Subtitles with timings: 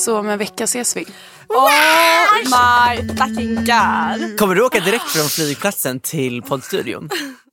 [0.00, 1.06] Så om en vecka ses vi.
[1.48, 1.70] Oh
[2.44, 4.38] my fucking god.
[4.38, 7.10] Kommer du åka direkt från flygplatsen till poddstudion?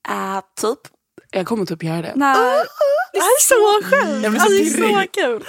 [0.10, 0.80] Äh, typ.
[1.32, 2.14] Jag kommer typ göra det.
[2.16, 2.64] Nej.
[3.14, 4.24] Det är så skönt.
[4.24, 5.46] Jag blir så det är så kul.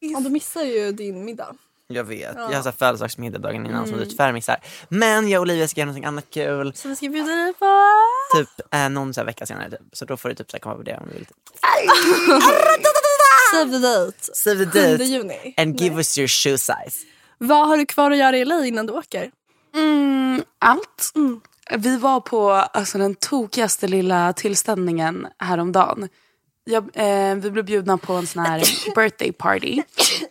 [0.00, 1.54] Ja, du missar ju din middag.
[1.86, 4.56] Jag vet, jag har födelsedagsmiddag dagen innan som du tyvärr missar.
[4.88, 6.72] Men jag och Olivia ska göra något annat kul.
[6.74, 7.82] Så vi ska bjuda dig på...
[8.36, 9.80] Typ eh, någon så här vecka senare typ.
[9.92, 11.26] Så då får du typ så här komma på det om du vill.
[13.52, 14.36] Save the date.
[14.36, 15.54] Save the 7 date juni.
[15.56, 16.00] and give Nej.
[16.00, 17.06] us your shoe size.
[17.38, 19.30] Vad har du kvar att göra i LA innan du åker?
[19.74, 21.12] Mm, allt.
[21.76, 26.08] Vi var på alltså, den tokigaste lilla tillställningen häromdagen.
[26.66, 28.62] Jag, eh, vi blev bjudna på en sån här
[28.94, 29.82] birthday party.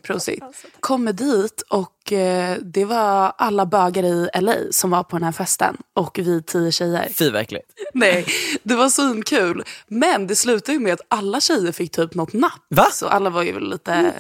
[0.04, 0.44] Prosit.
[0.80, 5.32] Kommer dit och eh, det var alla bögar i LA som var på den här
[5.32, 5.78] festen.
[5.94, 7.10] Och vi tio tjejer.
[7.10, 7.66] Fy vad äckligt.
[7.94, 8.26] Nej,
[8.64, 9.64] det var så kul.
[9.88, 12.62] Men det slutade ju med att alla tjejer fick typ något napp.
[12.70, 12.88] Va?
[12.92, 14.14] Så alla var ju lite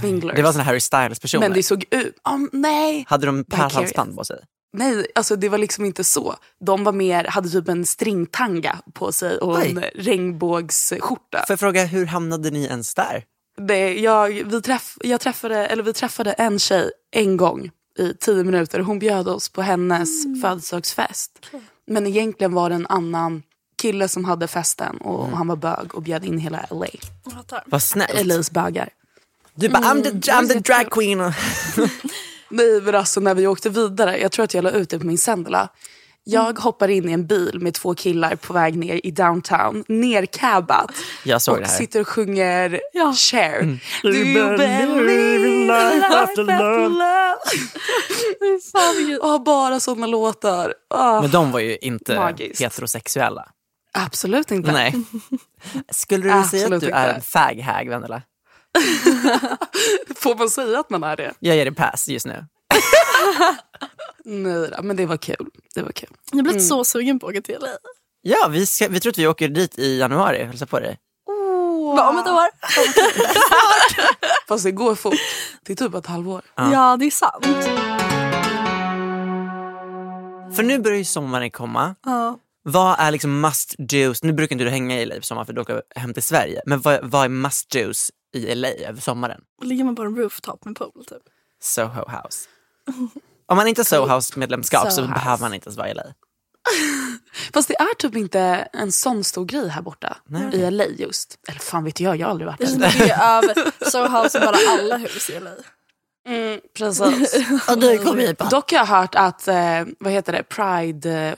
[0.00, 0.36] swinglers.
[0.36, 1.48] Det var såna Harry Styles personer.
[1.48, 2.14] Men det såg ut...
[2.28, 3.04] Um, nej.
[3.08, 4.38] Hade de pärlhalsband på sig?
[4.72, 6.36] Nej, alltså det var liksom inte så.
[6.60, 9.90] De var mer, hade typ en stringtanga på sig och en Oj.
[9.94, 11.38] regnbågsskjorta.
[11.46, 13.24] Får jag fråga, hur hamnade ni ens där?
[13.56, 18.44] Det, jag, vi, träff, jag träffade, eller vi träffade en tjej en gång i tio
[18.44, 18.80] minuter.
[18.80, 21.46] Hon bjöd oss på hennes födelsedagsfest.
[21.86, 23.42] Men egentligen var det en annan
[23.82, 26.86] kille som hade festen och han var bög och bjöd in hela LA.
[27.66, 28.26] Vad snällt.
[28.26, 28.88] LAs bögar.
[29.54, 31.18] Du bara, I'm the, I'm the drag queen.
[32.48, 35.06] Nej men alltså när vi åkte vidare, jag tror att jag la ut det på
[35.06, 35.68] min Sendela.
[36.28, 40.92] Jag hoppar in i en bil med två killar på väg ner i downtown, nercabbat.
[41.24, 41.76] Jag såg och det här.
[41.76, 42.80] sitter och sjunger
[43.14, 43.78] Cher.
[44.02, 47.34] Do You believe in life after love?
[49.20, 50.74] Och har bara sådana låtar.
[50.90, 52.60] Ah, Men de var ju inte Magiskt.
[52.60, 53.48] heterosexuella.
[53.92, 54.72] Absolut inte.
[54.72, 54.94] Nej.
[55.90, 57.14] Skulle du säga att du är inte.
[57.16, 58.22] en fag-hag, Vendela?
[60.16, 61.34] Får man säga att man är det?
[61.38, 62.44] Jag ger dig pass just nu.
[64.24, 65.46] Nej då, men det var kul.
[65.74, 66.08] Det var kul.
[66.30, 67.68] Jag har blivit så sugen på att åka till LA.
[68.22, 70.98] Ja, vi, ska, vi tror att vi åker dit i januari och hälsar på dig.
[71.96, 72.48] Bara om ett år.
[74.48, 75.14] Fast det går fort.
[75.62, 76.42] Det är typ ett halvår.
[76.56, 77.44] Ja, det är sant.
[80.56, 81.94] För nu börjar ju sommaren komma.
[82.04, 82.38] Ja.
[82.62, 84.18] Vad är liksom must do's?
[84.22, 86.62] Nu brukar inte du hänga i LA på sommaren för du åker hem till Sverige.
[86.66, 89.40] Men vad, vad är must do's i LA över sommaren?
[89.62, 91.22] Ligger man på en rooftop med pool typ.
[91.62, 92.48] Soho House.
[93.46, 95.14] Om man inte har Soho House medlemskap så Soho House.
[95.14, 96.02] behöver man inte ens vara i LA.
[97.52, 98.40] Fast det är typ inte
[98.72, 100.16] en sån stor grej här borta.
[100.52, 101.38] I LA just.
[101.48, 102.90] Eller fan vet jag, jag har aldrig varit Det där.
[102.90, 105.50] känns mycket över Soho House och bara alla hus i LA.
[106.28, 107.34] Mm, precis.
[107.70, 108.38] Och du kommer hit.
[108.38, 111.34] Dock har jag hört att, eh, vad heter det, Pride, eh,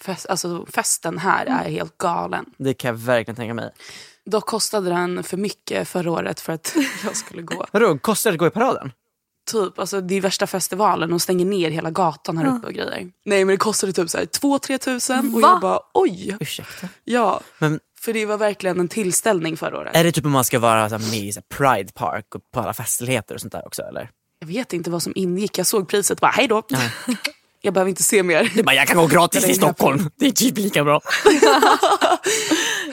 [0.00, 2.44] fest, alltså festen här är helt galen.
[2.58, 3.70] Det kan jag verkligen tänka mig.
[4.30, 7.66] Dock kostade den för mycket förra året för att jag skulle gå.
[7.72, 8.92] Vadå, kostar det att gå i paraden?
[9.50, 13.10] Typ, alltså det är värsta festivalen och stänger ner hela gatan här uppe och grejer.
[13.24, 15.48] Nej men det kostade typ så här 2-3 tusen och Va?
[15.48, 16.36] jag bara oj.
[16.40, 16.88] Ursäkta.
[17.04, 19.96] Ja, Men För det var verkligen en tillställning förra året.
[19.96, 22.34] Är det typ om man ska vara så här, med i så här, Pride Park
[22.34, 24.10] och på alla festligheter och sånt där också eller?
[24.40, 25.58] Jag vet inte vad som ingick.
[25.58, 26.62] Jag såg priset och bara hej då.
[27.62, 28.52] Jag behöver inte se mer.
[28.54, 30.10] Du bara, jag kan gå gratis i Stockholm.
[30.16, 31.00] Det är typ lika bra.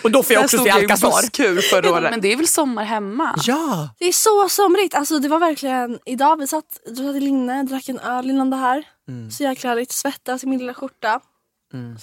[0.03, 1.09] och då får jag också se Alcazar.
[1.21, 2.11] busskur förra året.
[2.11, 3.35] Men det är väl sommar hemma?
[3.43, 3.89] Ja!
[3.99, 4.95] Det är så somrigt.
[4.95, 8.49] Alltså det var verkligen idag vi satt, du satt i linne, drack en öl innan
[8.49, 8.83] det här.
[9.09, 9.31] Mm.
[9.31, 9.91] Så jäkla härligt.
[9.91, 11.19] Svettas i min lilla skjorta.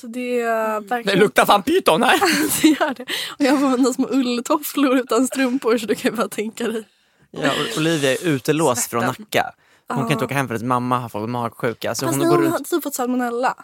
[0.01, 1.19] Så det är Det verkligen...
[1.19, 2.21] luktar fan pyton här.
[2.63, 3.03] det gör det.
[3.39, 6.85] Och jag har några små ulltofflor utan strumpor så du kan ju bara tänka dig.
[7.31, 9.51] Ja, och Olivia är utelåst från Nacka.
[9.89, 11.95] Hon kan inte åka hem för att mamma har fått magsjuka.
[11.95, 12.71] Så Fast hon hon går har runt.
[12.71, 13.55] typ fått salmonella.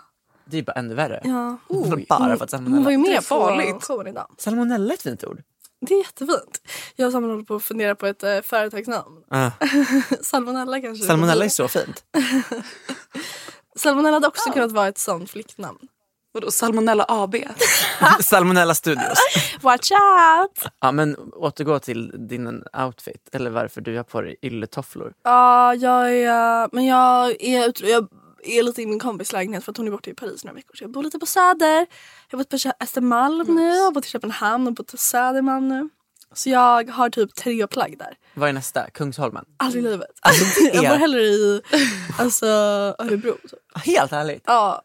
[0.50, 1.20] Det är bara ännu värre.
[1.24, 1.56] Ja.
[1.68, 2.90] Hon har bara fått Hon var salmonella.
[2.90, 3.84] ju Det är med på farligt.
[3.84, 4.26] showen idag.
[4.38, 5.42] Salmonella är ett fint ord.
[5.86, 6.60] Det är jättefint.
[6.96, 9.16] Jag och Samuel håller på att fundera på ett eh, företagsnamn.
[9.30, 9.50] Ah.
[10.22, 11.06] Salmonella kanske.
[11.06, 12.04] Salmonella är så fint.
[13.76, 15.78] Salmonella hade också kunnat vara ett sånt flicknamn.
[16.32, 17.36] Vadå, Salmonella AB?
[18.20, 19.18] Salmonella Studios.
[19.60, 20.72] Watch out!
[20.80, 23.28] Ja, men återgå till din outfit.
[23.32, 25.12] Eller varför du har på dig ylletofflor.
[25.24, 28.08] Ja, jag är, men jag är, jag
[28.44, 30.76] är lite i min kompis lägenhet för att hon är borta i Paris några veckor.
[30.76, 31.86] Så jag bor lite på Söder.
[32.30, 35.68] Jag har bott på Östermalm nu, jag har bott i Köpenhamn och bott på Södermalm
[35.68, 35.88] nu.
[36.34, 38.16] Så jag har typ tre plagg där.
[38.34, 38.90] Vad är nästa?
[38.90, 39.44] Kungsholmen?
[39.56, 40.10] Aldrig i livet.
[40.20, 41.62] Alltså, jag bor hellre i
[42.18, 42.46] alltså,
[42.98, 43.32] Örebro.
[43.32, 43.84] Typ.
[43.84, 44.42] helt härligt.
[44.46, 44.82] Ja.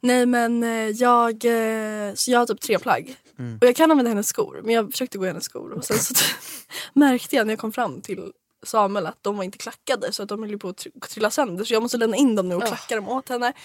[0.00, 3.16] Nej men eh, jag, eh, så jag har typ tre plagg.
[3.60, 5.98] Och jag kan använda hennes skor men jag försökte gå i hennes skor och sen
[5.98, 6.14] så
[6.92, 8.32] märkte jag när jag kom fram till
[8.62, 11.64] Samuel att de var inte klackade så att de höll på att tr- trilla sönder
[11.64, 13.52] så jag måste lämna in dem nu och klacka dem åt henne.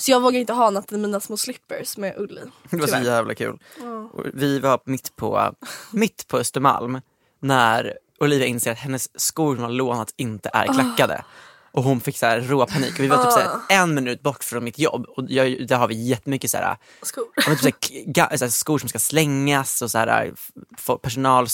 [0.00, 2.50] Så jag vågar inte ha annat än mina små slippers med ull i.
[2.70, 3.58] Det var så jävla kul.
[4.12, 5.54] Och Vi var mitt på,
[5.92, 7.00] mitt på Östermalm
[7.40, 11.24] när Olivia inser att hennes skor hon har lånat inte är klackade.
[11.72, 12.94] Och hon fick så här rå panik.
[12.94, 15.76] Och vi var typ så här, en minut bort från mitt jobb och jag, där
[15.76, 17.24] har vi jättemycket så här, Skor.
[17.36, 17.72] ja, typ så här,
[18.12, 20.34] ga- så här, skor som ska slängas och så här,
[21.02, 21.46] personal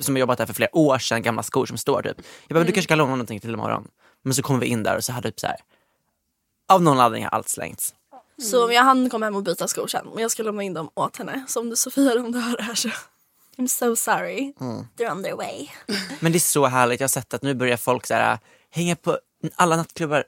[0.00, 2.16] som har jobbat där för flera år sedan, gamla skor som står typ.
[2.48, 3.88] Jag bara, men du kanske kan låna någonting till imorgon.
[4.22, 5.56] Men så kom vi in där och så hade typ så här,
[6.68, 7.94] av någon anledning har allt slängts.
[8.42, 10.90] Så jag hann komma hem och byta skor sen men jag ska lämna in dem
[10.94, 11.44] åt henne.
[11.48, 12.88] Så om du Sofia om du hör det här så
[13.58, 14.52] I'm so sorry.
[14.98, 15.68] They're on their way.
[16.20, 18.38] Men det är så härligt, jag har sett att nu börjar folk så här,
[18.70, 19.18] hänga på
[19.56, 20.24] alla nattklubbar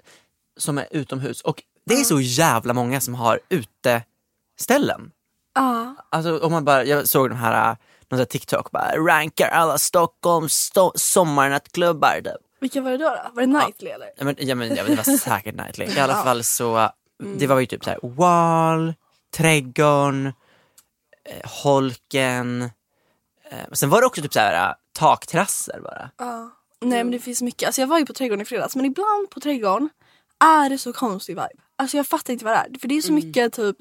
[0.57, 5.11] som är utomhus och det är så jävla många som har uteställen.
[5.55, 5.95] Ja.
[6.11, 7.77] Alltså om man bara, jag såg de här,
[8.09, 12.21] någon sån TikTok, bara rankar alla Stockholms sto- sommarnattklubbar.
[12.25, 12.35] Typ.
[12.61, 13.05] Vilka var det då?
[13.05, 13.31] då?
[13.33, 14.11] Var det Nightly eller?
[14.17, 15.85] Ja, men, ja, men, ja, men det var säkert nightly.
[15.85, 16.91] I alla fall så,
[17.37, 18.95] det var ju typ så här Wall,
[19.37, 20.27] Trädgården,
[21.25, 22.63] eh, Holken.
[23.51, 26.11] Eh, sen var det också typ så här takterrasser bara.
[26.85, 27.67] Nej men det finns mycket.
[27.67, 29.89] Alltså jag var ju på trädgården i fredags men ibland på trädgården
[30.45, 31.63] är det så konstig vibe.
[31.79, 32.79] Alltså jag fattar inte vad det är.
[32.79, 33.77] För det är så mycket typ,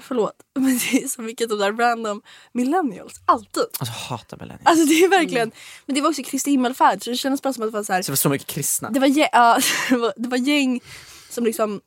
[0.00, 2.22] förlåt, men det är så mycket typ där random
[2.52, 3.14] millennials.
[3.24, 3.64] Alltid.
[3.78, 4.66] Alltså hatar millennials.
[4.66, 5.52] Alltså det är verkligen,
[5.86, 7.92] men det var också Kristi himmelfärd så det kändes bara som att det var så
[7.92, 8.02] här.
[8.02, 8.90] Så det var så mycket kristna.
[8.90, 9.58] Det var, gäng, ja,
[9.88, 10.80] det var, det var gäng
[11.30, 11.80] som liksom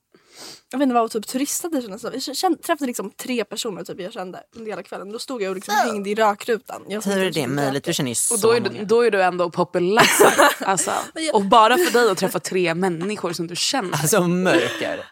[0.72, 2.28] jag vet inte vad typ turistade kändes det.
[2.28, 5.12] Jag kände, träffade liksom tre personer typ jag kände under hela kvällen.
[5.12, 6.82] Då stod jag och liksom hängde i rökrutan.
[6.88, 7.84] Jag Hur är det möjligt?
[7.84, 8.80] Du känner ju så Och då är, många.
[8.80, 10.02] du, då är du ändå populär.
[10.60, 10.92] Alltså,
[11.34, 13.94] och bara för dig att träffa tre människor som du känner.
[13.94, 15.06] Alltså mörker.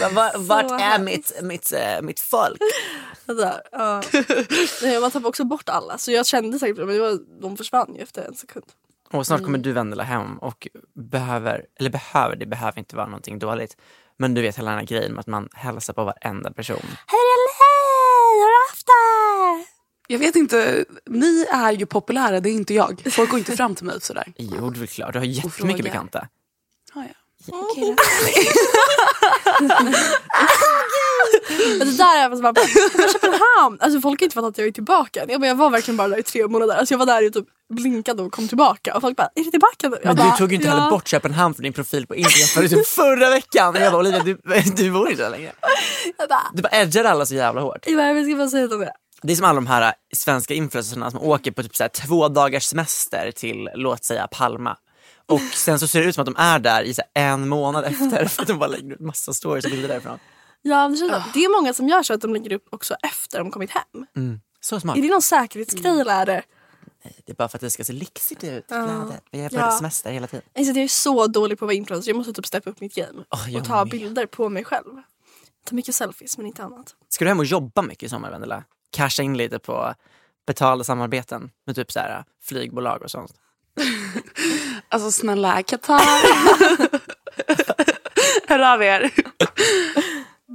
[0.00, 2.60] Bara, var, vart är mitt, mitt, eh, mitt folk?
[3.72, 4.02] Ja.
[4.82, 7.94] Nej, man tappade också bort alla så jag kände säkert men det var, de försvann
[7.94, 8.64] ju efter en sekund.
[9.12, 13.38] Och snart kommer du Vendela hem och behöver, eller behöver, det behöver inte vara någonting
[13.38, 13.76] dåligt.
[14.18, 16.82] Men du vet hela den här grejen med att man hälsar på varenda person.
[16.82, 17.20] Hej
[17.58, 19.72] hej, hur har du haft det?
[20.12, 23.02] Jag vet inte, ni är ju populära, det är inte jag.
[23.12, 24.32] Folk går inte fram till mig sådär.
[24.36, 25.12] Jo, det är klart.
[25.12, 26.28] Du har jättemycket bekanta.
[26.94, 27.14] Ja, ja.
[29.60, 29.94] Men
[31.78, 33.78] det där är alltså bara, jag bara Köpenhamn.
[33.80, 35.24] Alltså folk har inte fattat att jag är tillbaka.
[35.28, 36.74] Jag, bara, jag var verkligen bara där i tre månader.
[36.76, 38.94] Alltså jag var där och typ blinkade och kom tillbaka.
[38.94, 39.96] Och folk bara, är du tillbaka nu?
[40.02, 40.74] Jag Men bara, du tog ju inte ja.
[40.74, 43.74] heller bort Köpenhamn från din profil på Instagram förrän typ förra veckan.
[43.74, 44.38] Jag bara, Olivia, du,
[44.76, 45.52] du bor inte där längre.
[46.18, 47.84] Jag bara, Du bara edgar alla så jävla hårt.
[47.86, 48.92] jag bara, jag ska bara säga det.
[49.22, 52.28] Det är som alla de här svenska influencersna som åker på typ så här två
[52.28, 54.76] dagars semester till, låt säga Palma.
[55.28, 57.84] Och sen så ser det ut som att de är där i så en månad
[57.84, 60.18] efter för att de bara lägger ut massa stories och bilder därifrån.
[60.62, 63.38] Ja, det, känns, det är många som gör så att de lägger upp också efter
[63.38, 64.06] de kommit hem.
[64.60, 64.98] Så smart.
[64.98, 66.42] Är det någon säkerhetsgrej eller är det?
[67.24, 68.66] Det är bara för att det ska se lyxigt ut.
[68.66, 69.20] Kläder.
[69.30, 69.70] Vi är på Ja.
[69.70, 70.44] semester hela tiden.
[70.58, 72.10] Alltså, jag är så dålig på att vara influencer.
[72.10, 73.24] Jag måste typ steppa upp mitt game.
[73.48, 73.90] Jag och ta med.
[73.90, 75.02] bilder på mig själv.
[75.64, 76.94] Ta mycket selfies men inte annat.
[77.08, 78.64] Ska du hem och jobba mycket i sommar Vendela?
[78.90, 79.94] Casha in lite på
[80.46, 83.32] betalda samarbeten med typ så här flygbolag och sånt.
[84.88, 86.00] Alltså snälla Qatar.
[88.48, 89.10] Hör av er.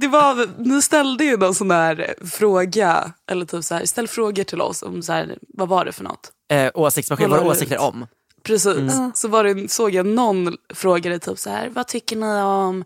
[0.00, 4.44] Det var, ni ställde ju någon sån här fråga, eller typ så här, ställ frågor
[4.44, 6.30] till oss om så här, vad var det för något?
[6.50, 7.58] Eh, åsikts, man kan ju Håller vara ut.
[7.58, 8.06] åsikter om.
[8.42, 8.92] Precis.
[9.14, 12.84] Så var det, såg jag någon frågade typ så här, vad tycker ni om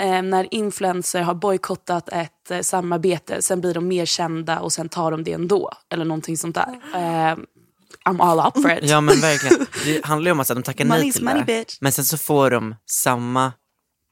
[0.00, 4.88] eh, när influencer har bojkottat ett eh, samarbete, sen blir de mer kända och sen
[4.88, 5.70] tar de det ändå.
[5.92, 6.80] Eller någonting sånt där.
[6.94, 7.36] Eh,
[8.08, 8.78] I'm all up for it.
[8.90, 9.66] Ja men verkligen.
[9.84, 11.58] Det handlar ju om att de tackar nej till money, det.
[11.60, 11.78] bitch.
[11.80, 13.52] Men sen så får de samma,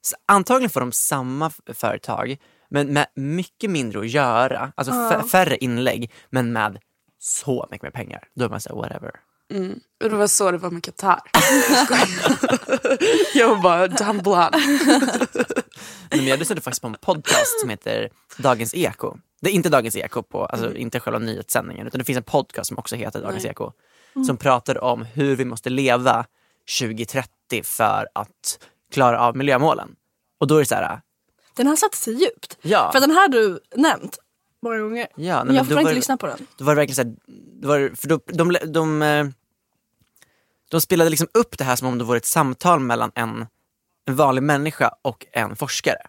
[0.07, 2.37] s- antagligen får de samma företag
[2.71, 4.73] men med mycket mindre att göra.
[4.77, 6.79] Alltså f- färre inlägg men med
[7.19, 8.25] så mycket mer pengar.
[8.35, 9.11] Då är man såhär whatever.
[10.05, 11.21] Och det var så det var med Qatar.
[13.35, 14.59] jag var bara dumb blonde.
[16.11, 18.09] Men jag lyssnade faktiskt på en podcast som heter
[18.39, 19.17] Dagens Eko.
[19.41, 22.69] Det är inte Dagens Eko på, alltså inte själva nyhetssändningen utan det finns en podcast
[22.69, 23.73] som också heter Dagens Eko.
[24.27, 26.25] Som pratar om hur vi måste leva
[26.81, 28.59] 2030 för att
[28.97, 29.97] klara av miljömålen.
[30.41, 31.01] Och då är det så här,
[31.57, 32.59] Den har satt sig djupt.
[32.63, 32.93] Ja.
[32.93, 34.19] För den här du nämnt
[34.63, 35.07] många gånger.
[35.17, 36.47] Ja, nej, men jag får inte var lyssna på den.
[36.57, 37.15] då var det verkligen såhär,
[37.63, 39.27] då var det, för då, de, de, de, eh,
[40.71, 43.47] de spelade liksom upp det här som om det vore ett samtal mellan en,
[44.07, 46.07] en vanlig människa och en forskare.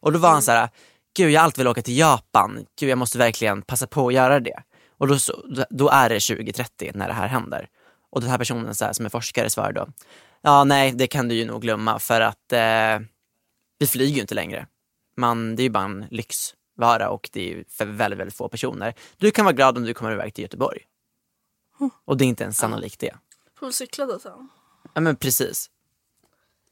[0.00, 0.68] Och då var han så här:
[1.16, 4.14] gud jag har alltid velat åka till Japan, gud jag måste verkligen passa på att
[4.14, 4.62] göra det.
[4.98, 7.68] Och då, så, då är det 2030 när det här händer.
[8.10, 9.86] Och den här personen så här, som är forskare svarar då,
[10.46, 13.06] ja nej det kan du ju nog glömma för att eh,
[13.78, 14.66] vi flyger ju inte längre.
[15.16, 18.94] Man, det är ju bara en lyxvara och det är för väldigt, väldigt få personer.
[19.16, 20.80] Du kan vara glad om du kommer iväg till Göteborg.
[22.04, 23.14] Och det är inte ens sannolikt det.
[23.58, 24.48] Får cykla då sen.
[24.94, 25.70] Ja men precis.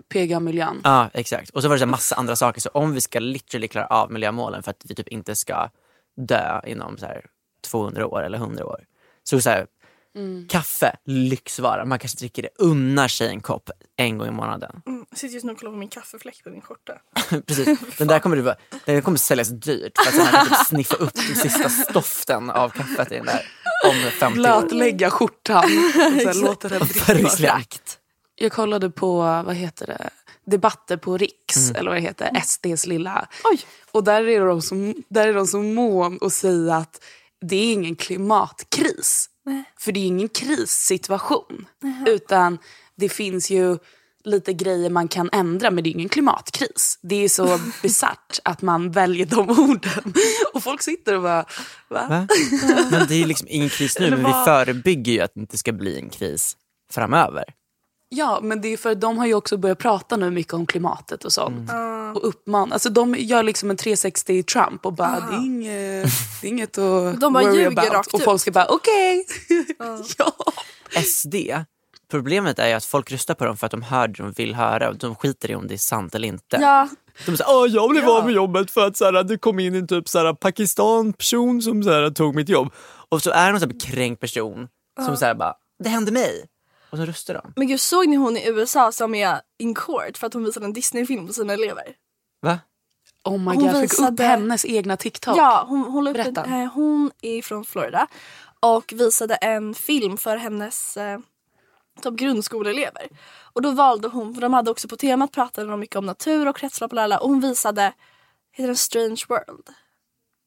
[0.09, 0.81] PGA miljön.
[0.85, 1.51] Ja exakt.
[1.51, 2.61] Och så var det så massa andra saker.
[2.61, 5.71] Så om vi ska literally klara av miljömålen för att vi typ inte ska
[6.17, 7.27] dö inom så här
[7.61, 8.85] 200 år eller 100 år.
[9.23, 9.67] Så, så här,
[10.49, 11.85] kaffe, lyxvara.
[11.85, 14.83] Man kanske dricker det, unnar sig en kopp en gång i månaden.
[14.87, 16.93] Mm, jag sitter just nu och kollar på min kaffefläck på min skjorta.
[17.47, 17.79] Precis.
[17.99, 20.97] Den där kommer, du, bara- den kommer säljas dyrt för att man kan typ sniffa
[20.97, 23.43] upp den sista stoften av kaffet i den där
[23.89, 24.31] om 50 år.
[24.43, 25.65] Blötlägga skjortan.
[26.17, 27.63] och sen låta den dricka.
[28.37, 30.11] Jag kollade på, vad heter det,
[30.47, 31.77] debatter på Riks, Mm.
[31.77, 33.29] eller vad det heter, SDs lilla.
[33.45, 33.61] Oj.
[33.93, 34.75] Och där är de så,
[35.09, 37.05] där är de så mån att säga att
[37.47, 39.31] det är ingen klimatkris.
[39.79, 41.67] För det är ingen krissituation.
[42.07, 42.59] Utan
[42.97, 43.79] det finns ju
[44.25, 46.99] lite grejer man kan ändra men det är ingen klimatkris.
[47.03, 50.15] Det är så bisarrt att man väljer de orden.
[50.55, 51.45] Och folk sitter och bara,
[51.89, 52.07] va?
[52.09, 52.27] Va?
[52.91, 55.73] Men det är liksom ingen kris nu, men vi förebygger ju att det inte ska
[55.73, 56.57] bli en kris
[56.93, 57.45] framöver.
[58.17, 60.67] Ja, men det är för att de har ju också börjat prata nu mycket om
[60.67, 61.71] klimatet och sånt.
[61.71, 62.17] Mm.
[62.17, 66.47] Och uppman, alltså de gör liksom en 360 Trump och bara, det, är inget, det
[66.47, 67.93] är inget att De bara worry ljuger about.
[67.93, 69.27] rakt Och folk ska bara, okej.
[70.19, 70.33] ja.
[71.03, 71.35] SD,
[72.11, 74.55] problemet är ju att folk röstar på dem för att de hör det de vill
[74.55, 76.59] höra och de skiter i om det är sant eller inte.
[76.61, 76.89] Ja,
[77.27, 79.75] De säger åh jag blev av med jobbet för att så här, det kom in
[79.75, 82.73] en typ så här, Pakistan-person som så här, tog mitt jobb.
[83.09, 84.69] Och så är det någon så här kränkt person
[85.05, 85.55] som så här, bara,
[85.85, 86.45] det hände mig.
[86.95, 87.53] Och så röstar de.
[87.57, 90.67] men gud såg ni hon i USA som är in court för att hon visade
[90.67, 91.97] en Disney-film på sina elever?
[92.43, 92.59] Va?
[93.25, 95.39] Oh my Hon god, jag fick upp visade- hennes egna TikTok.
[95.39, 98.07] Ja, hon, hon, upp en, eh, hon är från Florida
[98.61, 101.19] och visade en film för hennes eh,
[102.03, 103.09] typ grundskoleelever.
[103.53, 106.49] Och då valde hon, för de hade också på temat pratade de mycket om natur
[106.49, 107.93] och kretslopp och, alla, och hon visade,
[108.53, 109.69] heter den Strange World?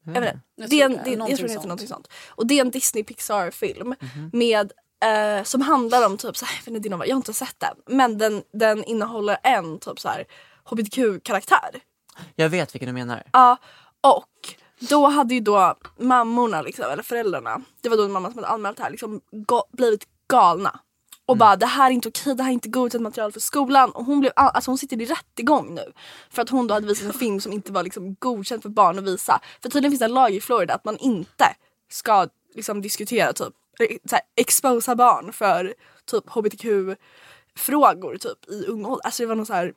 [0.04, 0.40] Jag, vet, inte.
[0.54, 1.10] Jag det är en, tror det.
[1.10, 2.08] det, jag tror det heter någonting sånt.
[2.28, 3.94] Och det är en Disney Pixar film
[4.32, 4.72] med
[5.04, 7.96] eh, som handlar om typ så här, jag, vet inte, jag har inte sett den
[7.96, 10.24] men den, den innehåller en typ så här
[10.64, 11.80] hbtq-karaktär.
[12.36, 13.22] Jag vet vilken du menar.
[13.32, 13.56] Ja,
[14.00, 18.38] och då hade ju då mammorna, liksom, eller föräldrarna, det var då en mamma som
[18.38, 20.80] hade anmält det här, liksom, ga- blivit galna.
[21.26, 23.90] Och bara det här är inte okej, det här är inte godkänt material för skolan.
[23.90, 25.92] Och hon, blev, alltså hon sitter i rättegång nu.
[26.30, 28.98] För att hon då hade visat en film som inte var liksom godkänd för barn
[28.98, 29.40] att visa.
[29.62, 31.44] För tydligen finns det en lag i Florida att man inte
[31.90, 39.04] ska liksom, diskutera typ, så här, exposa barn för typ hbtq-frågor typ, i ung ålder.
[39.04, 39.72] Alltså det var nog så här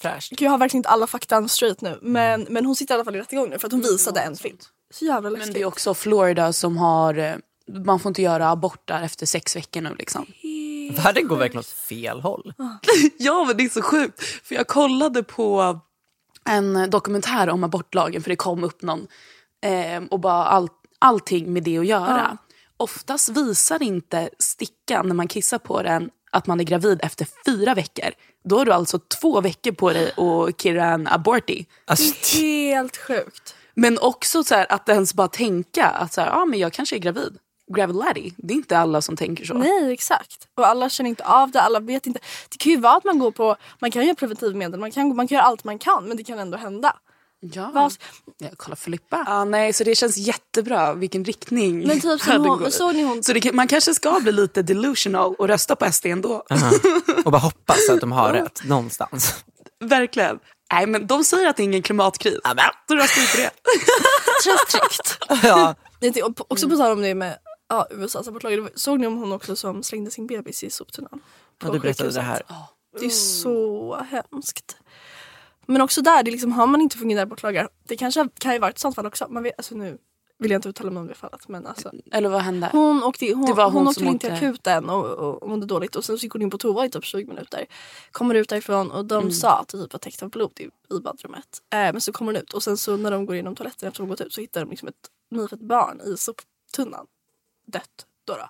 [0.00, 0.30] Fräscht.
[0.30, 3.04] Gud, jag har verkligen inte alla fakta straight nu men, men hon sitter i alla
[3.04, 4.58] fall i rättegång nu för att hon visade en film.
[4.90, 5.46] Så jävla läskigt.
[5.46, 7.34] Men det är också Florida som har, eh,
[7.84, 10.26] man får inte göra aborter efter sex veckor nu liksom.
[11.04, 12.54] Världen går verkligen åt fel håll.
[13.18, 14.22] Ja men det är så sjukt.
[14.22, 15.80] För jag kollade på
[16.44, 19.06] en dokumentär om abortlagen för det kom upp någon.
[19.64, 22.38] Eh, och bara all, allting med det att göra.
[22.76, 27.74] Oftast visar inte stickan när man kissar på den att man är gravid efter fyra
[27.74, 28.10] veckor.
[28.44, 31.66] Då har du alltså två veckor på dig att kirra en aborti.
[31.84, 33.54] Alltså, Helt sjukt.
[33.74, 36.96] Men också så här, att ens bara tänka att så här, ah, men jag kanske
[36.96, 37.38] är gravid.
[37.74, 38.34] Gravid laddie.
[38.36, 39.54] Det är inte alla som tänker så.
[39.54, 40.48] Nej exakt.
[40.54, 42.20] Och alla känner inte av det, alla vet inte.
[42.48, 45.28] Det kan ju vara att man går på, man kan göra preventivmedel, man kan, man
[45.28, 46.96] kan göra allt man kan men det kan ändå hända.
[47.40, 47.70] Ja.
[47.74, 47.92] Vad-
[48.38, 49.24] Jag kollar Filippa.
[49.26, 53.22] Ja, nej, så det känns jättebra vilken riktning Men typ som hon- såg ni hon-
[53.22, 56.44] Så det, man kanske ska bli lite delusional och rösta på SD ändå.
[57.24, 59.44] Och bara hoppas att de har rätt någonstans.
[59.84, 60.38] Verkligen.
[60.72, 62.38] Nej, men de säger att det är ingen klimatkris.
[62.88, 63.50] Då röstar vi på det.
[64.44, 65.18] känns tryggt.
[65.44, 65.74] Ja.
[66.48, 67.38] Också på tal om det med
[67.68, 68.68] ja, USAs abortlag.
[68.74, 71.20] Såg ni om hon också som slängde sin bebis i soptunnan?
[71.64, 72.42] Ja, du berättade det här.
[73.00, 74.76] Det är så hemskt.
[75.66, 78.70] Men också där, det liksom, har man inte fungerande abortlagar, det kanske kan ju vara
[78.70, 79.26] ett sånt fall också.
[79.30, 79.98] Man vet, alltså nu
[80.38, 81.92] vill jag inte uttala mig om det fallet men alltså.
[82.12, 82.68] Eller vad hände?
[82.72, 85.66] Hon åkte, hon, Det var hon hon åkte in till akuten och, och, och mådde
[85.66, 87.66] dåligt och sen så gick hon in på toa i typ 20 minuter.
[88.10, 89.08] Kommer ut därifrån och Mm.
[89.08, 90.64] de sa att det typ var täckt av blod i,
[90.96, 91.62] i badrummet.
[91.72, 94.00] Eh, men så kommer hon ut och sen så när de går igenom toaletten efter
[94.00, 97.06] hon gått ut så hittar de liksom ett nyfött barn i soptunnan.
[97.66, 98.32] Dött då.
[98.34, 98.48] då.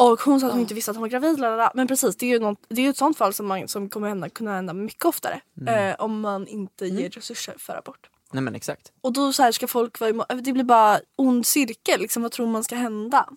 [0.00, 1.38] Och hon sa att hon inte visste att hon var gravid.
[1.38, 1.72] lalala.
[1.74, 3.88] Men precis, det är ju, något, det är ju ett sånt fall som, man, som
[3.88, 5.40] kommer hända, kunna hända mycket oftare.
[5.66, 8.10] Eh, om man inte ger resurser för abort.
[8.32, 8.92] Nej men exakt.
[9.00, 12.00] Och då så här ska folk vara Det blir bara ond cirkel.
[12.00, 13.28] Liksom, vad tror man ska hända?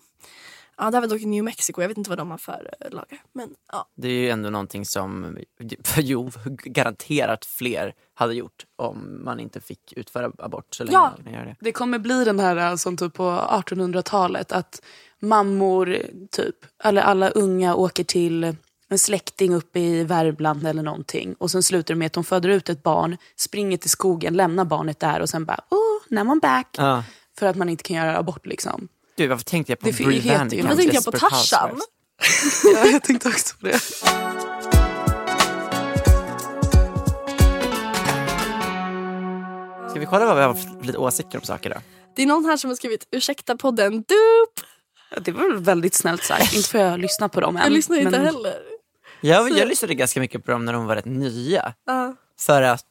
[0.76, 1.80] Ja, det här var dock i New Mexico.
[1.80, 3.22] Jag vet inte vad de har för eh, lagar.
[3.32, 3.88] Men ja.
[3.94, 5.38] Det är ju ändå någonting som
[5.96, 6.30] jo,
[6.64, 11.12] garanterat fler hade gjort om man inte fick utföra abort så länge Ja.
[11.24, 11.56] det.
[11.60, 14.82] Det kommer bli den här eh, som typ på 1800-talet att
[15.24, 15.98] mammor,
[16.30, 18.56] typ, eller alla unga åker till
[18.88, 22.48] en släkting uppe i Värmland eller någonting och sen slutar det med att de föder
[22.48, 26.40] ut ett barn, springer till skogen, lämnar barnet där och sen bara oh, now I'm
[26.40, 26.68] back.
[26.78, 27.04] Ja.
[27.38, 28.88] För att man inte kan göra abort liksom.
[29.16, 31.80] Gud varför tänkte jag på Det Brie Vad tänkte jag på Tarzan?
[32.64, 33.78] Ja, jag tänkte också på det.
[39.90, 41.76] Ska vi kolla vad vi har för lite åsikter om saker då?
[42.16, 44.66] Det är någon här som har skrivit ursäkta podden dup.
[45.14, 46.54] Ja, Det var väl väldigt snällt sagt.
[46.54, 47.62] Inte för jag lyssnar på dem än.
[47.62, 48.58] Jag lyssnar inte men- heller.
[49.20, 51.74] Jag, jag lyssnade ganska mycket på dem när de var rätt nya.
[51.86, 52.16] Ja.
[52.40, 52.84] För att,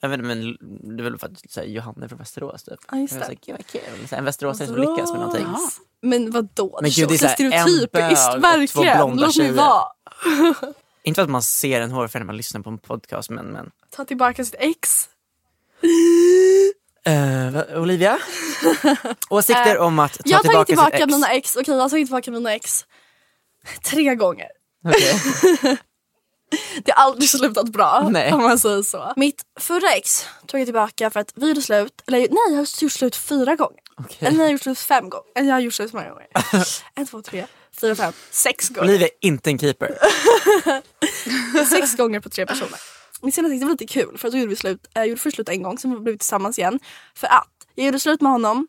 [0.00, 0.56] jag vet inte men
[0.96, 2.74] det är väl för att så här, Johanna är från Västerås typ.
[2.90, 3.38] Ja, just Jag var det.
[3.46, 5.46] så här, kul, så här, en västeråsare som lyckas med någonting.
[5.46, 5.70] Jaha.
[6.02, 6.78] Men vadå?
[6.82, 8.96] Men gud, det är så här, stereotypiskt, en bög och två verkligen.
[8.98, 9.52] blonda Låt mig tjejer.
[9.52, 9.84] vara.
[11.02, 13.70] Inte för att man ser en hårfärg när man lyssnar på en podcast men, men.
[13.90, 15.08] Ta tillbaka sitt ex.
[17.06, 18.18] Eh, va- Olivia?
[19.30, 21.12] Åsikter om att ta Jag tillbaka, tagit tillbaka sitt ex?
[21.12, 21.56] mina ex.
[21.56, 22.84] Okej, jag har tagit tillbaka mina ex.
[23.84, 24.48] Tre gånger.
[24.88, 25.76] Okej.
[26.84, 28.32] Det har aldrig slutat bra Nej.
[28.32, 29.12] om man säger så.
[29.16, 32.66] Mitt förra ex tog jag tillbaka för att vi gjorde slut, eller nej jag har
[32.82, 33.80] gjort slut fyra gånger.
[34.00, 34.16] Okej.
[34.20, 35.26] Eller nej jag har gjort slut fem gånger.
[35.36, 36.26] Eller jag har gjort slut så många gånger.
[36.94, 37.46] en, två, tre,
[37.80, 38.88] fyra, fem, sex gånger.
[38.88, 39.98] Olivia är inte en keeper.
[41.70, 42.78] Sex gånger på tre personer.
[43.22, 45.34] Min senaste ex var lite kul för att då gjorde vi slut, jag gjorde först
[45.34, 46.80] slut en gång sen blev vi tillsammans igen.
[47.14, 48.66] För att jag gjorde slut med honom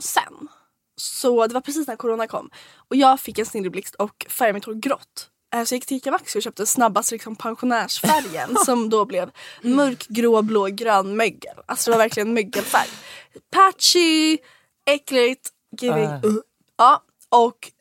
[0.00, 0.48] sen.
[0.96, 2.50] Så det var precis när corona kom.
[2.88, 5.30] Och jag fick en snilleblixt och färgade mitt hår grått.
[5.54, 9.30] Eh, Så jag gick till Ica Maxi och köpte snabbast liksom pensionärsfärgen som då blev
[9.62, 11.56] mörkgrå, blå, grön mögel.
[11.66, 12.88] Alltså det var verkligen mögelfärg.
[13.50, 14.38] Patchy,
[14.90, 15.48] äckligt,
[15.80, 16.04] giving.
[16.04, 16.36] Uh.
[16.76, 17.72] Ja, och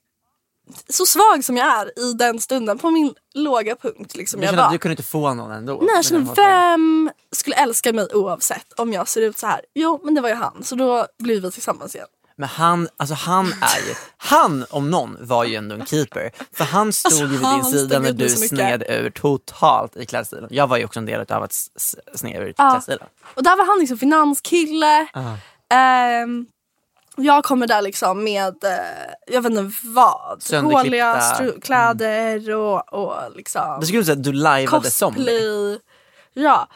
[0.90, 4.16] så svag som jag är i den stunden på min låga punkt.
[4.16, 4.72] Liksom jag var.
[4.72, 5.74] du kunde inte få någon ändå?
[5.82, 9.62] Nej, jag kände vem skulle älska mig oavsett om jag ser ut så här?
[9.76, 10.64] Jo, men det var ju han.
[10.64, 12.08] Så då blir vi tillsammans igen.
[12.38, 16.32] Men han, alltså han är ju, han om någon var ju ändå en keeper.
[16.54, 20.48] För han stod Alltså, ju vid din sida när du sned ur totalt i klädstilen.
[20.52, 22.72] Jag var ju också en del av att s- s- sned ur Ja.
[22.72, 23.08] klädstilen.
[23.36, 25.08] Och där var han liksom finanskille.
[25.74, 26.46] Ehm,
[27.18, 28.70] jag kommer där liksom med, eh,
[29.28, 34.34] jag vet inte vad, håliga stru- kläder och, och liksom Det skulle säga att du
[34.34, 35.18] lajvade zombie.
[35.18, 35.80] cosplay.
[36.34, 36.68] Ja,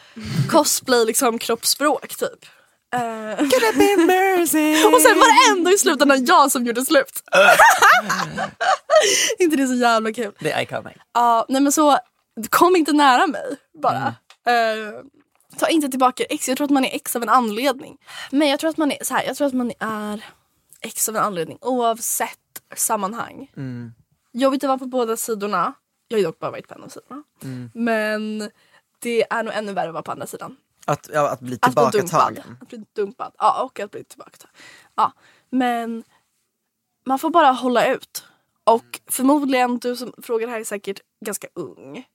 [0.50, 2.44] cosplay liksom kroppsspråk typ.
[2.94, 3.30] Eh,
[4.94, 7.22] och sen var det ändå i slutändan jag som gjorde slut.
[9.38, 10.32] inte det så jävla kul?
[10.40, 10.92] Det är iconic.
[11.14, 11.98] Ja, nej men så
[12.48, 14.14] kom inte nära mig bara.
[14.46, 14.94] Eh,
[15.56, 16.48] ta inte tillbaka ex.
[16.48, 17.98] Jag tror att man är ex av en anledning.
[18.30, 20.24] Men jag tror att man är så här, jag tror att man är
[20.80, 22.38] ex av en anledning oavsett
[22.76, 23.50] sammanhang.
[24.32, 25.72] Jobbigt att vara på båda sidorna.
[26.08, 27.22] Jag har dock bara varit på en av sidorna.
[27.74, 28.50] Men
[28.98, 30.56] det är nog ännu värre att vara på andra sidan.
[30.86, 32.56] Att, ja, att bli tillbakatagen.
[32.60, 33.32] Att bli dumpad.
[33.38, 34.54] Ja, och att bli tillbakatagen.
[34.94, 35.12] Ja,
[35.50, 36.04] men
[37.06, 38.24] man får bara hålla ut.
[38.64, 42.06] Och förmodligen, du som frågar här är säkert ganska ung.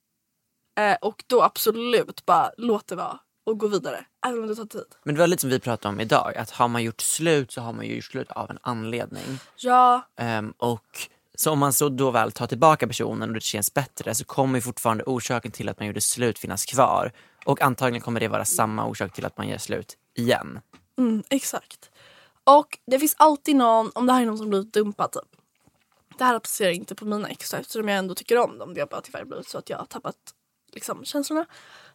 [0.78, 4.06] Eh, och då absolut bara låt det vara och gå vidare.
[4.26, 4.86] Även om det tar tid.
[5.04, 7.62] Men det var lite som vi pratade om idag, att har man gjort slut så
[7.62, 9.40] har man ju gjort slut av en anledning.
[9.56, 13.74] Ja, Ehm, och så om man så då väl tar tillbaka personen och det känns
[13.74, 17.12] bättre så kommer ju fortfarande orsaken till att man gjorde slut finnas kvar.
[17.46, 20.60] Och antagligen kommer det vara samma orsak till att man gör slut igen.
[20.98, 21.90] mm, exakt.
[22.44, 25.42] Och det finns alltid någon, om det här är någon som blivit dumpad typ.
[26.18, 28.74] Det här applicerar inte på mina ex eftersom jag ändå tycker om dem.
[28.74, 30.16] Det har bara tyvärr blivit så att jag har tappat
[30.74, 31.46] liksom, känslorna.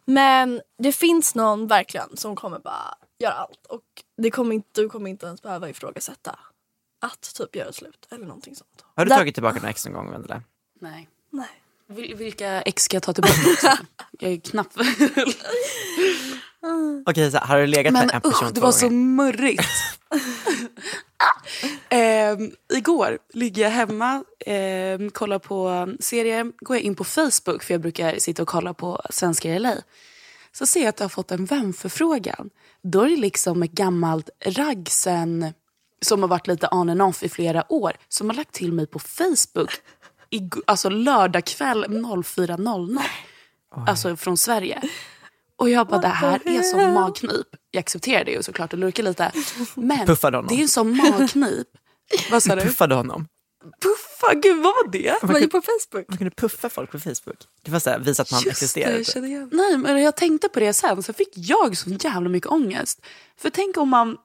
[0.05, 3.83] Men det finns någon verkligen som kommer bara göra allt och
[4.17, 6.39] det kommer inte, du kommer inte ens behöva ifrågasätta
[7.01, 8.85] att typ göra slut eller någonting sånt.
[8.95, 10.41] Har du Där- tagit tillbaka några ex någon gång Vendela?
[10.79, 11.09] Nej.
[11.29, 11.47] Nej.
[11.87, 13.77] Vil- vilka ex ska jag ta tillbaka?
[14.19, 14.75] Jag är knappt
[17.05, 19.63] Okej, så här, har du legat Men med en person usch, det var så murrigt.
[21.89, 24.23] Ehm, igår ligger jag hemma,
[24.97, 28.47] um, kollar på en serie, går jag in på Facebook för jag brukar sitta och
[28.47, 29.75] kolla på svenskar i LA.
[30.51, 32.49] Så ser jag att jag har fått en vänförfrågan.
[32.81, 35.53] Då är det liksom ett gammalt ragg sen,
[36.01, 38.87] som har varit lite on and off i flera år som har lagt till mig
[38.87, 39.71] på Facebook.
[40.29, 42.99] I, alltså lördag kväll 04.00.
[43.87, 44.81] Alltså från Sverige.
[45.61, 47.47] Och jag bara, det här är som magknip.
[47.71, 49.31] Jag accepterar det ju såklart och lurkar lite.
[49.75, 50.47] Men Puffade honom.
[50.49, 51.67] det är en sån magknip.
[52.31, 52.61] Vad sa du?
[52.61, 53.27] Puffade honom?
[53.81, 55.15] Puffa, gud vad var det?
[55.21, 56.05] Vad är på Facebook?
[56.09, 57.37] Man kunde puffa folk på Facebook.
[57.61, 58.97] Det var så här, visa att man Just existerade.
[58.97, 59.53] det, kände jag.
[59.53, 63.05] Nej, men jag tänkte på det sen så fick jag så jävla mycket ångest.
[63.37, 64.17] För tänk om man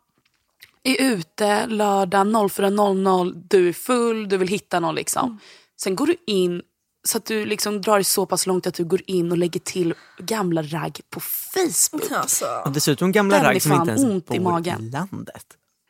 [0.82, 5.40] är ute lördag 04.00, du är full, du vill hitta någon liksom.
[5.80, 6.62] Sen går du in
[7.06, 9.60] så att du liksom drar det så pass långt att du går in och lägger
[9.60, 12.12] till gamla ragg på Facebook.
[12.12, 12.46] Alltså.
[12.64, 14.88] Och dessutom gamla ragg som inte ens ont i bor magen.
[14.88, 15.44] i landet.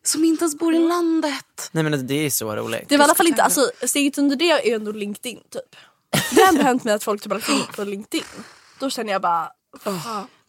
[0.04, 1.70] Som inte ens bor i landet.
[1.72, 2.88] Nej men alltså, det är så roligt.
[2.88, 5.76] Det var i alla fall inte, alltså steget under det är ändå LinkedIn typ.
[6.34, 8.24] Det har ändå hänt mig att folk typ har lagt in på LinkedIn.
[8.80, 9.50] Då känner jag bara,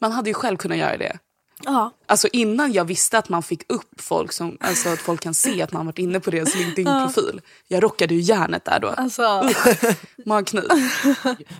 [0.01, 1.19] Man hade ju själv kunnat göra det.
[1.63, 1.91] Ja.
[2.05, 5.61] Alltså innan jag visste att man fick upp folk som, alltså att folk kan se
[5.61, 7.41] att man varit inne på deras LinkedIn-profil.
[7.67, 8.87] Jag rockade ju järnet där då.
[8.87, 9.49] Alltså,
[10.25, 10.63] Magknip.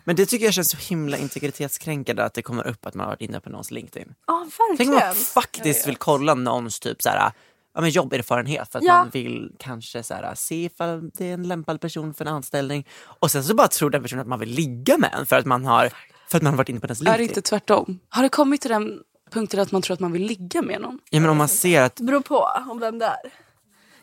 [0.04, 3.12] Men det tycker jag känns så himla integritetskränkande att det kommer upp att man har
[3.12, 4.14] varit inne på någons LinkedIn.
[4.28, 5.16] ja Tänk om man verkligen.
[5.26, 7.32] faktiskt vill kolla någons typ så här,
[7.76, 8.94] ja, men jobberfarenhet för att Ja.
[8.94, 12.88] man vill kanske så här, se ifall det är en lämpad person för en anställning.
[13.20, 15.46] Och sen så bara tror den personen att man vill ligga med en för att
[15.46, 15.92] man har,
[16.30, 17.30] för att man har varit inne på dess Är det LinkedIn.
[17.30, 18.00] inte tvärtom?
[18.10, 19.00] Har det kommit till den
[19.32, 21.00] punkten att man tror att man vill ligga med någon?
[21.10, 23.34] Ja, men om man ser att Det beror på om vem det är.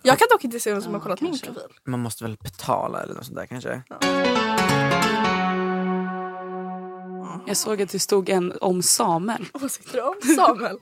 [0.03, 1.63] Jag kan dock inte se vem som har kollat min profil.
[1.85, 3.83] man måste väl betala eller något sånt där kanske.
[7.47, 9.47] Jag såg att det stod en om Samuel.
[9.55, 10.79] Åsikter om Samuel.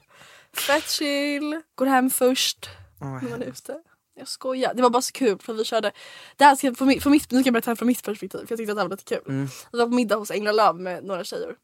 [0.57, 2.69] Fett chill, går hem först
[3.01, 3.79] när man är ute.
[4.15, 4.75] Jag skojar.
[4.75, 5.93] Det var bara så kul för vi körde,
[6.37, 8.47] det här ska jag, på mitt, mitt, nu ska jag berätta från mitt perspektiv för
[8.49, 9.49] jag tyckte att det här var lite kul.
[9.73, 11.55] Vi var på middag hos Engla Löv med några tjejer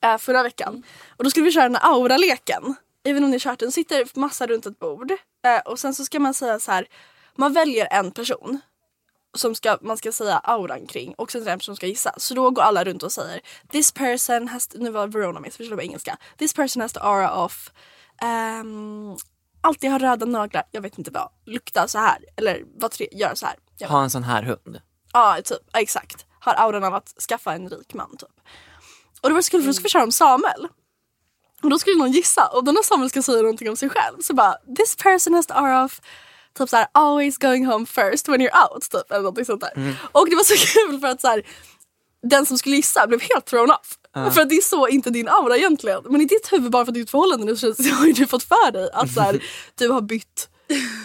[0.00, 0.82] äh, förra veckan.
[1.16, 2.74] Och då skulle vi köra den här aura-leken.
[3.04, 5.10] Även om ni kört den sitter massa runt ett bord.
[5.10, 6.86] Eh, och sen så ska man säga så här.
[7.36, 8.60] Man väljer en person
[9.36, 11.86] som ska, man ska säga auran kring och sen är det en person som ska
[11.86, 12.14] gissa.
[12.16, 13.40] Så då går alla runt och säger
[13.72, 16.16] this person has, nu var Verona med så vi på engelska.
[16.38, 17.70] This person has the aura of
[18.62, 19.16] um,
[19.60, 23.34] alltid har röda naglar, jag vet inte vad, lukta så här eller vad tre, gör
[23.34, 23.56] så här.
[23.88, 24.80] Ha en sån här hund.
[25.12, 26.26] ja typ, exakt.
[26.40, 28.40] Har auran av att skaffa en rik man typ.
[29.20, 30.68] Och det var så kul för då skulle vi köra om Samuel.
[31.62, 34.16] Och då skulle någon gissa och då när Samuel ska säga någonting om sig själv
[34.20, 36.00] så bara this person has the aura of
[36.58, 39.96] typ såhär always going home first when you're out typ eller någonting sånt där.
[40.12, 40.54] Och det var så
[40.88, 41.42] kul för att såhär
[42.22, 43.98] den som skulle gissa blev helt thrown off.
[44.34, 46.02] För att det är så inte din aura egentligen.
[46.04, 48.42] Men i ditt huvud bara för ett förhållande nu så så har ju du fått
[48.42, 49.42] för dig att såhär,
[49.74, 50.48] du har bytt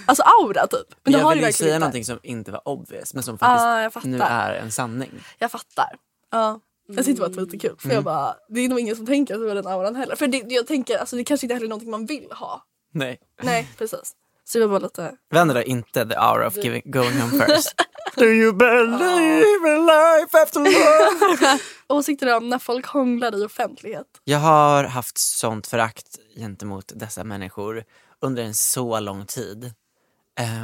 [0.06, 0.96] alltså aura typ.
[1.04, 1.80] Men det jag har ville du ju verkligen säga inte.
[1.80, 4.08] någonting som inte var obvious men som faktiskt Ah, jag fattar.
[4.10, 5.12] nu är en sanning.
[5.40, 5.96] Jag fattar.
[6.32, 6.60] Ja.
[6.88, 9.36] Jag tyckte det var lite kul för jag bara, det är nog ingen som tänker
[9.36, 10.16] så den auran heller.
[10.16, 12.64] För det, jag tänker, alltså det kanske inte heller är någonting man vill ha.
[12.94, 13.20] Nej.
[13.42, 14.14] Nej precis.
[14.46, 17.76] Så det var bara lite, Vänder är inte the hour of giving, going home first.
[18.16, 21.60] Do you believe in life after love?
[21.88, 24.08] åsikter om när folk hånglar i offentlighet.
[24.24, 27.84] Jag har haft sånt förakt gentemot dessa människor
[28.20, 29.74] under en så lång tid.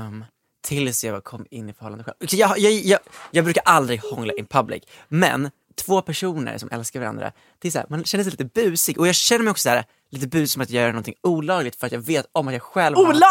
[0.06, 0.26] Um,
[0.62, 2.16] tills jag kom in i förhållande själv.
[2.20, 3.00] Jag, jag, jag,
[3.32, 5.50] jag brukar aldrig hångla in public, men
[5.86, 9.08] två personer som älskar varandra, det är så här, man känner sig lite busig och
[9.08, 11.86] jag känner mig också så här, lite busig som att jag gör någonting olagligt för
[11.86, 13.28] att jag vet om att jag själv har- Ola!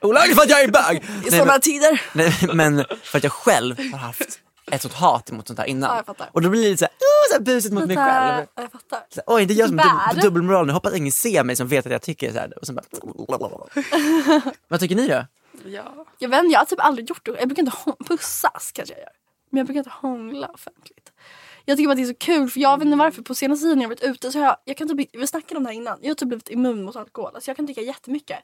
[0.00, 0.96] Olagligt för att jag är bög!
[0.96, 2.02] I Nej, sådana men- tider.
[2.12, 4.40] Nej, men för att jag själv har haft
[4.72, 6.04] ett sånt hat emot sånt här innan.
[6.06, 8.40] Ja, och då blir det lite såhär, oh, så här busigt mot mig själv.
[8.40, 9.00] Lite, jag fattar.
[9.14, 10.72] Så, Oj, det är jag som dub- dubbelmoral nu.
[10.72, 12.58] Hoppas ingen ser mig som vet att jag tycker så här.
[12.58, 12.84] Och sen bara...
[14.68, 15.26] Vad tycker ni då?
[15.66, 16.06] Ja.
[16.18, 17.36] Jag vet inte, jag har typ aldrig gjort det.
[17.38, 17.76] Jag brukar inte
[18.08, 19.08] pussas kanske jag gör.
[19.50, 21.12] Men jag brukar inte hångla offentligt.
[21.64, 23.62] Jag tycker bara att det är så kul för jag vet inte varför på senaste
[23.62, 25.70] tiden när jag varit ute så har jag, jag kan typ, vi snackade om det
[25.70, 27.30] här innan, jag har typ blivit immun mot alkohol.
[27.34, 28.38] Alltså jag kan dricka jättemycket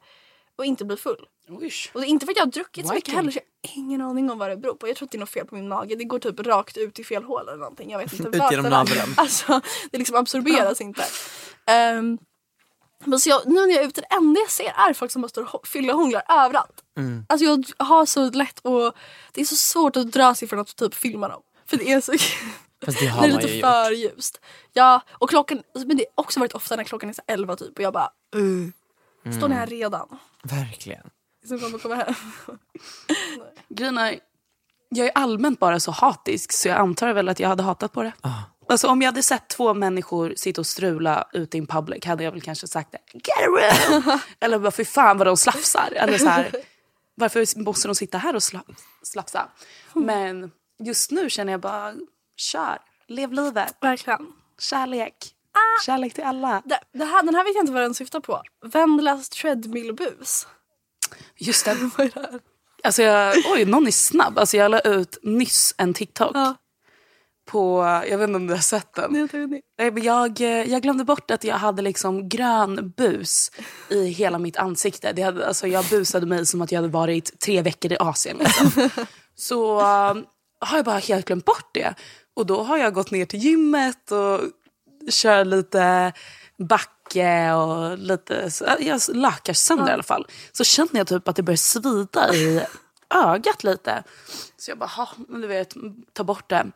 [0.57, 1.27] och inte bli full.
[1.49, 1.73] Oj.
[1.93, 3.77] Och det är inte för att jag har druckit så mycket heller så jag har
[3.77, 4.89] ingen aning om vad det beror på.
[4.89, 5.97] Jag tror att det är något fel på min mage.
[5.97, 7.91] Det går typ rakt ut i fel hål eller någonting.
[7.91, 9.15] Jag vet inte Ut genom naveln.
[9.17, 9.61] Alltså
[9.91, 11.03] det liksom absorberas inte.
[11.99, 12.19] Um,
[13.05, 15.23] men så jag, nu när jag är ute, det enda jag ser är folk som
[15.23, 16.83] bara står och fyller hånglar överallt.
[17.29, 18.95] Alltså jag har så lätt och
[19.33, 21.43] det är så svårt att dra sig från att typ filma dem.
[21.67, 22.13] För det är så
[22.85, 24.41] Fast det har det är man lite ju för ljust.
[24.73, 27.79] Ja, och klockan, men det har också varit ofta när klockan är så 11 typ
[27.79, 28.69] och jag bara uh,
[29.39, 30.19] Står ni här redan?
[30.43, 31.11] Verkligen.
[31.49, 32.15] Som kommer komma hem.
[33.69, 34.21] Grejen
[34.89, 38.03] jag är allmänt bara så hatisk så jag antar väl att jag hade hatat på
[38.03, 38.13] det.
[38.21, 38.52] Ah.
[38.73, 42.33] Alltså om jag hade sett två människor sitta och strula ute in public hade jag
[42.33, 42.99] väl kanske sagt det.
[43.13, 44.19] Get a room!
[44.41, 45.93] Eller bara fy fan vad de slafsar.
[45.97, 46.53] Eller så här,
[47.15, 48.63] varför måste de sitta här och sla,
[49.03, 49.49] slafsa?
[49.93, 50.51] Men
[50.85, 51.95] just nu känner jag bara,
[52.37, 53.77] kör, lev livet.
[53.81, 54.27] Verkligen.
[54.59, 55.15] Kärlek.
[55.87, 56.63] Kärlek till alla.
[56.65, 58.43] Det, det här, den här vet jag inte vad den syftar på.
[58.65, 60.47] Vendlas treadmillbus.
[61.37, 61.75] Just det.
[61.97, 62.41] Vad är det här?
[62.85, 64.39] Alltså jag, oj, någon är snabb.
[64.39, 66.31] Alltså jag la ut nyss en TikTok.
[66.35, 66.55] Ja,
[67.45, 69.13] På, jag vet inte om du har sett den.
[69.79, 73.51] Nej, men Jag, eh, jag glömde bort att jag hade liksom grön bus
[73.89, 75.13] i hela mitt ansikte.
[75.13, 78.37] Det hade, alltså jag busade mig som att jag hade varit tre veckor i Asien.
[78.39, 78.91] Liksom.
[79.37, 80.15] Så eh,
[80.61, 81.95] har jag bara helt glömt bort det.
[82.35, 84.41] Och då har jag gått ner till gymmet och
[85.11, 86.13] kör lite
[86.59, 88.51] backe och lite...
[88.81, 90.27] Jag lakar sönder i alla fall.
[90.53, 92.63] Så känner jag typ att det börjar svida i
[93.15, 94.03] ögat lite.
[94.57, 95.75] Så jag bara, "Ha, men du vet,
[96.13, 96.67] ta bort det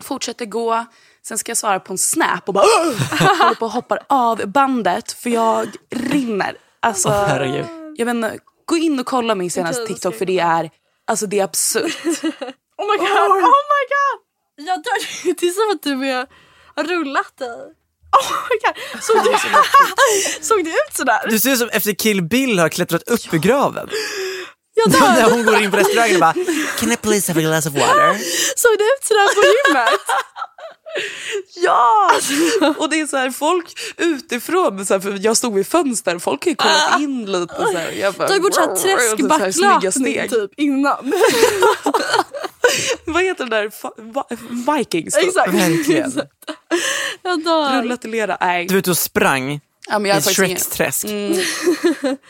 [0.00, 0.84] fortsätter gå.
[1.26, 5.12] Sen ska jag svara på en snap och bara håller på och hoppar av bandet
[5.12, 6.56] för jag rinner.
[6.80, 7.66] Alltså, Åh, herregud.
[7.96, 10.70] jag vet inte, gå in och kolla min senaste TikTok för det är,
[11.06, 11.98] alltså det är absurt.
[12.80, 13.08] Oh my god!
[13.08, 14.66] Oh my god!
[14.68, 15.34] Jag dör.
[15.40, 16.26] Det är som att du är,
[16.76, 17.48] har rullat dig.
[17.48, 19.02] Oh my god!
[19.02, 19.36] Såg du,
[20.40, 21.20] såg du ut sådär?
[21.28, 23.88] Du ser ut som efter Kill Bill har klättrat upp ur graven.
[24.84, 25.30] Jag När dör.
[25.30, 26.34] hon går in på restaurangen och bara
[26.78, 28.14] Can I please have a glass of water?
[28.56, 29.88] Såg du ut sådär på gymmet?
[31.54, 32.10] Ja!
[32.78, 36.44] Och det är så här, folk utifrån, så här, för jag stod vid fönster, folk
[36.44, 37.54] har ju kollat in lite.
[37.54, 38.78] Så här, jag bara, Du har gjort såhär och
[39.94, 41.12] så här typ innan.
[43.04, 44.76] Vad heter det där?
[44.78, 45.14] Vikings?
[45.14, 45.28] typ.
[45.28, 45.54] Exakt.
[45.54, 46.12] Verkligen.
[47.22, 47.82] Jag dör.
[47.82, 48.36] Rullat i lera?
[48.40, 48.66] Nej.
[48.66, 51.06] Du vet du sprang Ja, men i jag faktiskt Shreks ingen- träsk.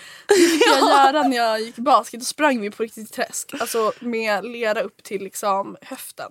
[0.66, 2.20] jag göra när jag gick basket.
[2.20, 3.54] Då sprang vi på riktigt träsk.
[3.60, 6.30] Alltså med lera upp till liksom höften.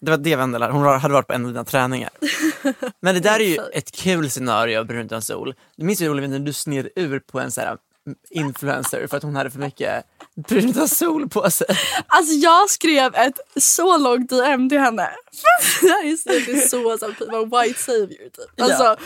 [0.00, 2.10] Det var det Vendela, hon hade varit på en av dina träningar.
[3.00, 5.54] Men det där är ju ett kul scenario av Brunt utan sol.
[5.76, 7.76] Du minns ju Olivia när du sned ur på en sån här
[8.06, 11.66] mm, influencer för att hon hade för mycket brunt utan sol på sig.
[12.06, 15.10] Alltså jag skrev ett så långt DM till henne.
[15.82, 18.60] det här är så, det är så, så white savior typ.
[18.60, 18.96] Alltså, Ja.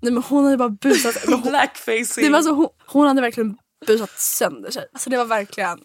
[0.00, 1.14] Nej men hon hade bara busat.
[1.28, 2.24] men Blackfacing.
[2.24, 4.86] det var så, hon, hon hade verkligen busat sönder sig.
[4.92, 5.78] Alltså det var verkligen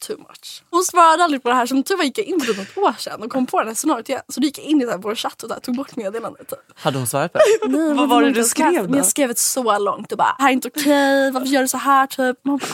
[0.00, 0.62] too much.
[0.70, 2.78] Hon svarade aldrig på det här som tur var gick jag in på det något
[2.78, 4.22] år sedan och kom på det här scenariot igen.
[4.28, 6.48] Så då gick jag in i vår chatt och där, tog bort meddelandet.
[6.48, 6.58] Typ.
[6.74, 7.68] Hade hon svarat på det?
[7.68, 8.82] Nej, Vad var det du skrev då?
[8.82, 11.68] Men jag skrev ett så långt och bara, här är inte okej, varför gör du
[11.68, 12.44] så här typ?
[12.44, 12.66] Man bara,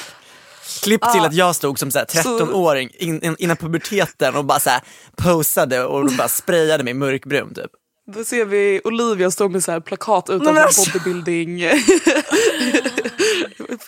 [0.83, 4.61] Klipp till att jag stod som så här 13-åring in, in, innan puberteten och bara
[4.61, 4.81] så här
[5.17, 7.71] posade och bara sprayade mig mörkbrun typ.
[8.07, 10.91] Då ser vi Olivia stå med så här plakat men utanför alltså.
[10.93, 11.61] bodybuilding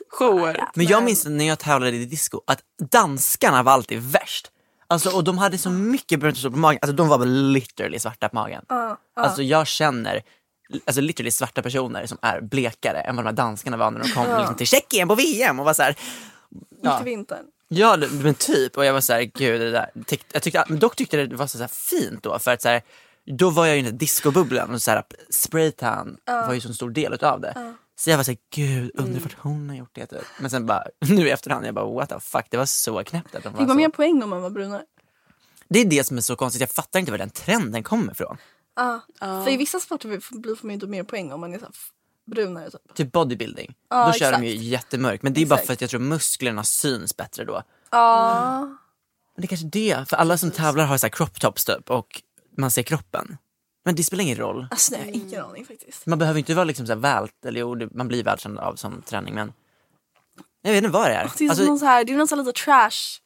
[0.08, 0.68] shower.
[0.74, 4.50] Men jag minns när jag tävlade i disco att danskarna var alltid värst.
[4.86, 8.28] Alltså, och de hade så mycket brunt på magen, alltså de var väl literally svarta
[8.28, 8.64] på magen.
[9.16, 10.22] Alltså jag känner
[10.84, 14.08] alltså literally svarta personer som är blekare än vad de här danskarna var när de
[14.08, 15.96] kom liksom, till Tjeckien på VM och var så här,
[16.82, 17.44] mitt i vintern.
[17.68, 19.90] Ja men typ och jag var så här, gud det där.
[20.06, 22.68] Tyck, jag tyckte, men dock tyckte det var så här fint då för att så
[22.68, 22.82] här,
[23.26, 26.74] då var jag ju i den discobubblan och så här, spraytan var ju så en
[26.74, 27.74] stor del utav det.
[27.96, 30.24] Så jag var såhär, gud undrar vart hon har gjort det typ.
[30.40, 33.34] Men sen bara, nu i efterhand, jag bara what the fuck, det var så knäppt
[33.34, 33.74] att de Fick var man så.
[33.74, 34.82] mer poäng om man var brunare?
[35.68, 38.36] Det är det som är så konstigt, jag fattar inte var den trenden kommer ifrån.
[38.76, 39.00] Ja.
[39.20, 41.74] För i vissa sporter blir man ju inte mer poäng om man är så här
[42.26, 42.70] brunare.
[42.70, 42.94] Typ.
[42.94, 44.64] Typ bodybuilding, då kör de ju exakt.
[44.64, 45.22] jättemörkt.
[45.22, 45.66] Men det är bara Exakt.
[45.66, 47.62] för att jag tror musklerna syns bättre då.
[47.90, 48.60] Ja.
[49.34, 51.90] Men det är kanske det, för alla som tävlar har så här crop tops typ
[51.90, 52.22] och
[52.56, 53.36] man ser kroppen.
[53.84, 54.66] Men det spelar ingen roll.
[54.70, 56.06] Alltså jag har ingen aning faktiskt.
[56.06, 59.02] Man behöver inte vara liksom så vält, eller jo, det- man blir välkänd av som
[59.02, 59.52] träning men
[60.62, 61.30] jag vet inte vad det är.
[61.38, 63.20] Det är, Alltså, någon så här, det är någon så här lite trash.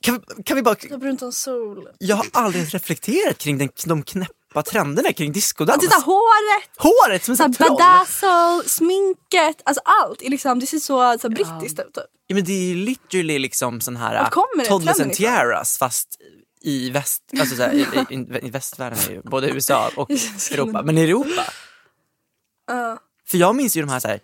[0.00, 1.88] kan, vi, kan vi bara, Det brunt som sol.
[1.98, 5.80] jag har aldrig reflekterat kring den, de knäppa trenderna kring discodans.
[5.80, 6.70] titta håret!
[6.76, 10.22] Håret som en Så sån badazzle, sminket, alltså allt.
[10.22, 11.94] är Liksom, det ser så, så brittiskt ut.
[11.94, 12.04] Typ.
[12.26, 14.28] Ja, men det är literally liksom sån här
[14.68, 16.16] toddlers and tiaras fast
[16.60, 20.10] i väst, alltså så här, i, i, i västvärlden är ju både USA och
[20.52, 21.44] Europa, men i Europa.
[23.26, 24.20] För jag minns ju de här, så här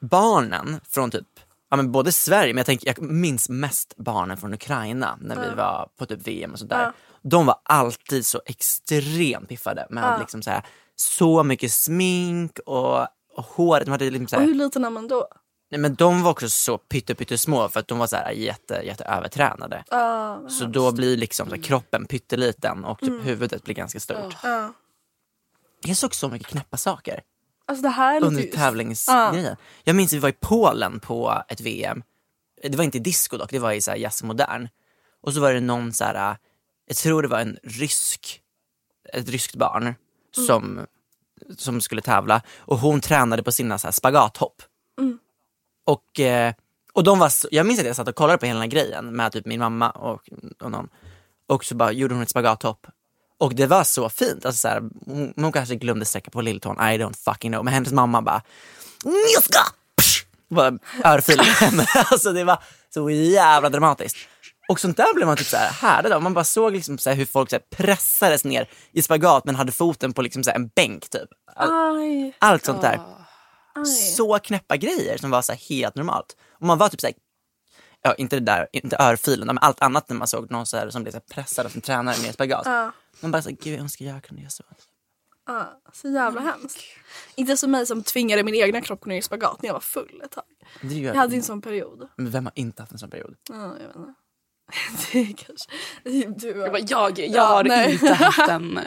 [0.00, 1.26] barnen från typ,
[1.70, 5.54] ja men både Sverige, men jag, tänker, jag minns mest barnen från Ukraina när vi
[5.56, 6.92] var på typ VM och sånt där.
[7.22, 13.00] De var alltid så extremt piffade med liksom så, här, så mycket smink och,
[13.36, 13.84] och håret.
[13.84, 15.28] De hade liksom så Och här, hur liten är man då?
[15.70, 18.74] Nej, men de var också så pytte, pyttesmå för att de var så här jätte,
[18.84, 19.84] jätte övertränade.
[19.90, 24.36] Ja, Så då blir liksom så här, kroppen pytteliten och typ huvudet blir ganska stort.
[24.42, 24.72] ja.
[25.86, 27.20] Jag såg så mycket knäppa saker
[27.66, 29.56] Alltså det här låter under tävlingsgrejen.
[29.84, 32.02] Jag minns att vi var i Polen på ett VM.
[32.62, 34.68] Det var inte disco dock, det var i så här jazz modern.
[35.22, 36.36] Och så var det någon så här,
[36.86, 38.40] jag tror det var en rysk,
[39.12, 39.94] ett ryskt barn
[40.32, 40.86] som,
[41.58, 44.62] som skulle tävla och hon tränade på sina så här spagathopp.
[45.86, 46.54] Och, eh,
[46.92, 48.80] och de var, så- jag minns att jag satt och kollade på hela den här
[48.80, 50.20] grejen med typ min mamma och,
[50.62, 50.88] och någon.
[51.48, 52.86] Och så bara gjorde hon ett spagathopp.
[53.40, 54.46] Och det var så fint.
[54.46, 57.64] Alltså så här, hon, hon kanske glömde sträcka på lilltån, I don't fucking know.
[57.64, 58.42] Men hennes mamma bara!
[60.50, 61.86] Bara örfilade henne.
[62.10, 62.62] Alltså det var
[62.94, 64.16] så jävla dramatiskt.
[64.68, 66.22] Och sånt där blev man typ så här härad av.
[66.22, 70.12] Man bara såg liksom så hur folk så pressades ner i spagat men hade foten
[70.12, 71.28] på liksom så en bänk typ.
[71.56, 71.70] All,
[72.38, 73.00] allt sånt där.
[73.74, 73.86] Aj.
[73.86, 76.36] Så knäppa grejer som var så här helt normalt.
[76.52, 77.14] Och man var typ så här,
[78.02, 80.90] ja inte det där, inte örfilen, men allt annat när man såg någon så här
[80.90, 82.62] som blev så här pressad av sin tränare med spagat.
[82.64, 82.92] Ja.
[83.20, 84.64] Man bara så här, gud jag önskar jag kunde göra så.
[85.46, 86.78] Ja, så jävla hemskt.
[87.34, 89.80] Inte som mig som tvingade min egna kropp gå ner i spagat när jag var
[89.80, 90.44] full ett tag.
[90.82, 92.08] Det gör Jag hade en sån period.
[92.16, 93.36] Men vem har inte haft en sån period?
[93.48, 94.14] Ja, jag vet inte.
[95.12, 95.70] Det är kanske...
[96.40, 96.60] Du har...
[96.60, 97.92] Jag, bara, jag, jag Ja, har nej.
[97.92, 98.84] inte haft den eh,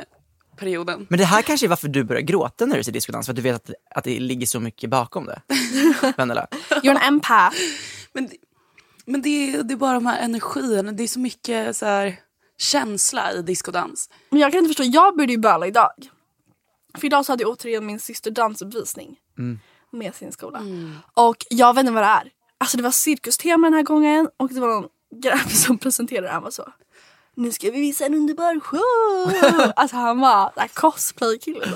[0.57, 1.05] perioden.
[1.09, 3.35] Men det här kanske är varför du börjar gråta när du ser discodans, för att
[3.35, 5.41] du vet att, att det ligger så mycket bakom det.
[6.17, 6.47] Vendela.
[6.69, 7.55] You're an empath.
[8.13, 8.37] Men, det-
[9.05, 10.91] men det, är, det är bara de här energierna.
[10.91, 12.15] Det är så mycket så här,
[12.57, 14.09] känsla i discodans.
[14.29, 15.91] Men jag kan inte förstå, jag började ju böla idag.
[16.97, 19.15] För idag så hade jag återigen min syster dansuppvisning
[19.91, 20.61] med sin skola.
[21.13, 22.31] Och jag vet inte vad det är.
[22.57, 24.89] Alltså det var cirkustema den här gången och det var någon
[25.21, 26.33] grabb som presenterade det.
[26.33, 26.73] Han var så.
[27.37, 29.71] Nu ska vi visa en underbar show.
[29.75, 30.51] alltså han var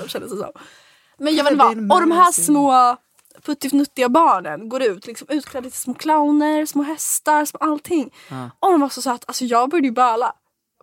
[0.02, 0.52] då, kändes det som.
[1.18, 1.92] Men jag vet inte vad.
[1.92, 2.96] Och de här små
[3.42, 8.10] puttifnuttiga barnen går ut liksom utklädda till små clowner, små hästar, små allting.
[8.58, 9.24] Och de var så söta.
[9.26, 10.32] Alltså jag började ju böla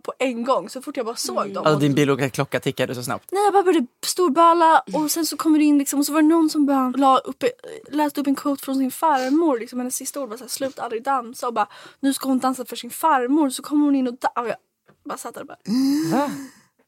[0.04, 1.66] på en gång så fort jag bara såg dem.
[1.66, 3.30] Alltså din biologiska klocka tickade så snabbt.
[3.32, 6.22] Nej jag bara började storböla och sen så kommer det in liksom och så var
[6.22, 7.44] det någon som la upp,
[7.92, 9.60] läste upp en quote från sin farmor.
[9.60, 11.68] Liksom, hennes sista ord var såhär sluta aldrig dansa och bara
[12.00, 13.50] nu ska hon dansa för sin farmor.
[13.50, 14.56] Så kommer hon in och dansar.
[15.10, 16.30] Bara satt där och bara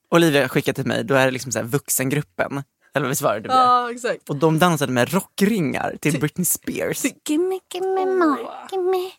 [0.09, 2.63] Olivia skickade till mig, då är det liksom så här vuxengruppen.
[2.93, 3.57] Eller visst var det det blev?
[3.57, 4.29] ja exakt.
[4.29, 7.05] Och de dansade med rockringar till Britney Spears.
[7.25, 9.11] Gimme gimme more, gimme.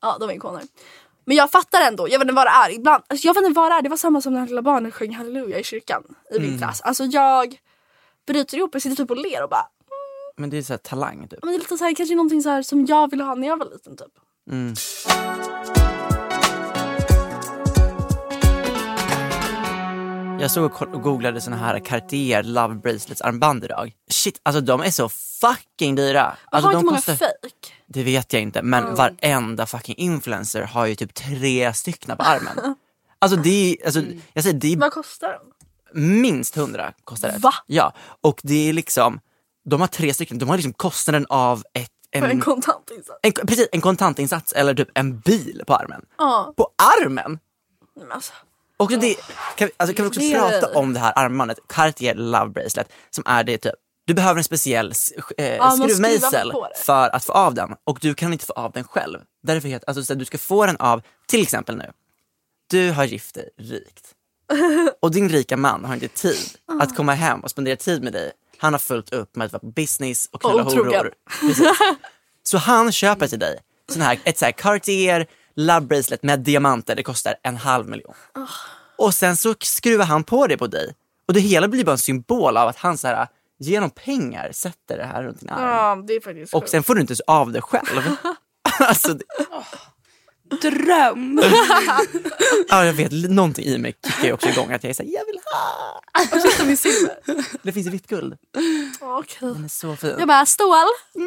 [0.00, 0.62] Ja de är ikoner.
[1.24, 2.70] Men jag fattar ändå, jag vet inte vad det är.
[2.70, 3.82] Ibland, alltså, jag vet inte vad det är.
[3.82, 6.02] Det var samma som när lilla barnet sjöng halleluja i kyrkan
[6.34, 6.80] i vintras.
[6.80, 7.60] Alltså jag
[8.26, 9.66] bryter ihop, jag sitter typ och ler och bara
[10.36, 11.38] Men det är så här talang typ.
[11.42, 13.48] men det är lite så här, kanske någonting så här som jag ville ha när
[13.48, 14.12] jag var liten typ.
[20.40, 23.92] Jag såg och googlade såna här Cartier Love Bracelets armband idag.
[24.10, 26.36] Shit, alltså de är så fucking dyra.
[26.44, 27.74] Alltså, har inte de många kostar, fake?
[27.86, 32.74] det vet jag inte, men varenda fucking influencer har ju typ tre stycken på armen.
[33.20, 36.00] Alltså det är, alltså, jag säger det är Vad kostar de?
[36.00, 37.38] minst hundra kostar det.
[37.38, 37.54] Va?
[37.66, 39.20] Ja, och det är liksom,
[39.64, 43.20] de har tre stycken, de har liksom kostnaden av ett, en, en kontantinsats?
[43.22, 46.04] en, precis, en kontantinsats eller typ en bil på armen.
[46.18, 46.54] Ja.
[46.56, 46.68] På
[47.02, 47.38] armen!
[47.96, 48.32] Men alltså,
[48.78, 49.14] Och det,
[49.56, 52.88] kan, vi- alltså, kan vi också Det- prata om det här armbandet, Cartier Love Bracelet,
[53.10, 53.72] som är det typ,
[54.06, 56.52] du behöver en speciell eh, skruvar skruvmejsel
[56.84, 57.74] för att få av den.
[57.84, 59.18] Och du kan inte få av den själv.
[59.42, 61.90] Därför heter, alltså, så att du ska få den av, till exempel nu,
[62.70, 64.12] du har gift dig rikt.
[65.02, 68.32] Och din rika man har inte tid att komma hem och spendera tid med dig.
[68.58, 71.12] Han har fullt upp med att vara på business och knulla Och horor.
[72.42, 73.58] Så han köper till dig
[73.92, 75.26] sån här, ett så här Cartier
[75.60, 78.14] Love Bracelet med diamanter, det kostar en halv miljon.
[78.98, 80.94] Och sen så skruvar han på det på dig.
[81.28, 83.26] Och det hela blir bara en symbol av att han så här,
[83.58, 85.62] genom pengar sätter det här runt din arm.
[85.62, 86.70] ja det är faktiskt Och sjukt.
[86.70, 88.02] sen får du inte ens av det själv.
[88.80, 89.24] alltså, det,
[90.62, 91.42] Dröm!
[92.68, 95.40] ja, jag vet, någonting i mig kickar också igång att jag är såhär, jag vill
[95.44, 96.76] ha!
[96.76, 97.18] Silver?
[97.62, 98.36] Det finns i vitt guld.
[99.00, 99.38] Okej.
[99.40, 100.14] Den är så fin.
[100.18, 100.76] Jag bara stål.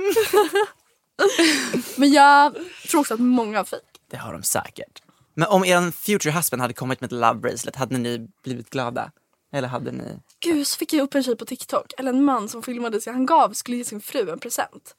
[1.95, 2.55] Men jag
[2.89, 3.83] tror också att många har fejk.
[4.11, 5.01] Det har de säkert.
[5.33, 9.11] Men om er future husband hade kommit med ett love bracelet, hade ni blivit glada?
[9.53, 10.19] Eller hade ni?
[10.39, 13.13] Gud så fick jag upp en tjej på TikTok, eller en man som filmade sig.
[13.13, 14.95] Han gav, skulle ge sin fru en present.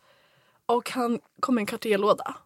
[0.66, 2.36] Och han kom med en kartellåda.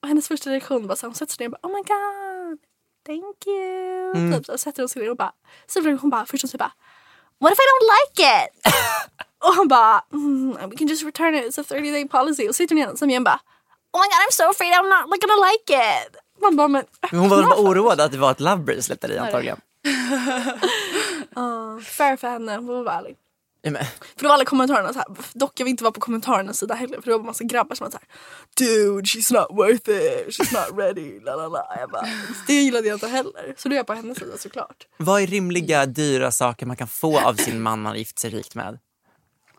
[0.00, 2.58] Och hennes första reaktion var så hon sätter sig ner och bara oh my god,
[3.06, 4.32] thank you.
[4.32, 5.32] Typ så sätter hon sig ner och bara,
[5.66, 6.72] så hon bara, först hon säger bara
[7.40, 8.74] what if I don't like it?
[9.44, 12.48] och han bara mm, we can just return it, it's a 30 day policy.
[12.48, 13.40] Och så sitter hon igen, som igen bara
[13.92, 16.16] oh my god I'm so afraid I'm not like, gonna like it.
[16.42, 19.00] Man bara men Men hon var väl bara oroad att det var ett love bracelet
[19.00, 19.60] där i antagligen.
[21.34, 23.16] Ja, fair för henne, hon var ärlig.
[23.62, 23.84] Ja, men,
[24.16, 25.08] För då var alla kommentarerna så här.
[25.32, 27.84] Dock jag vill inte vara på kommentarernas sida heller för det var massa grabbar som
[27.84, 28.08] var så här.
[28.56, 31.76] Dude she's not worth it, she's not ready, la la la.
[31.80, 32.06] Jag bara,
[32.46, 33.54] det gillade jag inte heller.
[33.56, 34.86] Så då är jag på hennes sida såklart.
[34.96, 38.54] vad är rimliga, dyra saker man kan få av sin man man gift sig rikt
[38.54, 38.78] med?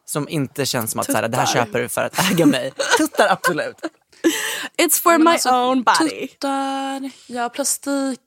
[0.05, 1.65] Som inte känns som att så här, det här Tuttar.
[1.65, 2.73] köper du för att äga mig.
[2.97, 3.75] Tuttar absolut.
[4.77, 6.27] It's for Men my alltså, own body.
[6.27, 8.19] Tuttar, ja plastik.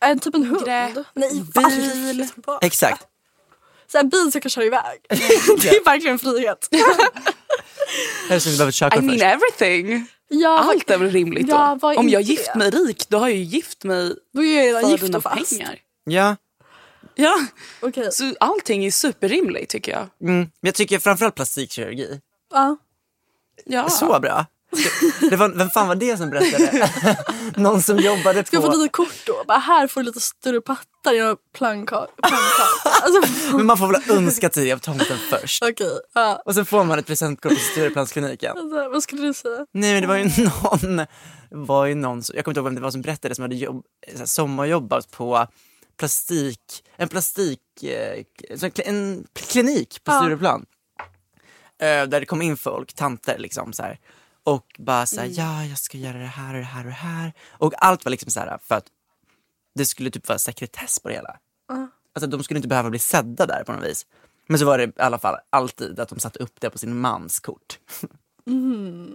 [0.00, 0.66] En typ en hund.
[0.66, 2.26] Gre- Nej, bil.
[2.60, 3.06] Exakt.
[3.92, 5.00] Så en bil så jag kan köra iväg.
[5.08, 6.68] det är verkligen frihet.
[8.72, 9.22] Körkort I mean först.
[9.24, 10.06] everything.
[10.28, 11.52] Ja, Allt är väl rimligt då?
[11.82, 14.82] Ja, Om jag gift mig rik, då har jag ju gift mig Då är jag
[14.82, 15.58] för gift dina och fast.
[15.58, 15.78] pengar.
[16.04, 16.36] Ja.
[17.14, 17.34] Ja,
[17.80, 18.08] Okej.
[18.12, 20.08] så allting är superrimligt tycker jag.
[20.28, 20.38] Mm.
[20.38, 22.20] Men jag tycker framförallt plastikkirurgi.
[22.52, 22.76] Ja.
[23.64, 23.88] Ja.
[23.88, 24.46] Så bra.
[25.30, 26.88] Det var, vem fan var det som berättade?
[27.56, 28.76] Någon som jobbade Ska jag få på...
[28.76, 29.44] litet kort då?
[29.48, 32.90] Bara här får du lite större pattar genom planka- plankkaka.
[33.02, 35.62] Alltså, Men man får väl önska tid av tomten först.
[35.62, 36.42] Okej, ja.
[36.44, 38.58] Och sen får man ett presentkort på Stureplanskliniken.
[38.58, 39.66] Alltså, vad skulle du säga?
[39.72, 41.06] Nej men det var ju någon,
[41.50, 43.82] var ju någon jag kommer inte ihåg vem det var som berättade som hade jobb,
[44.18, 45.46] här, sommarjobbat på
[45.98, 50.20] plastik, en plastik, eh, en kli- en klinik på Ja.
[50.20, 50.66] Stureplan.
[51.82, 53.98] Eh, där det kom in folk, tanter liksom så här.
[54.44, 57.32] Och bara såhär, ja jag ska göra det här och det här och det här.
[57.50, 58.86] Och allt var liksom så här för att
[59.74, 61.38] det skulle typ vara sekretess på det hela.
[62.14, 64.06] Alltså de skulle inte behöva bli sedda där på något vis.
[64.46, 67.00] Men så var det i alla fall alltid att de satte upp det på sin
[67.00, 67.78] mans kort.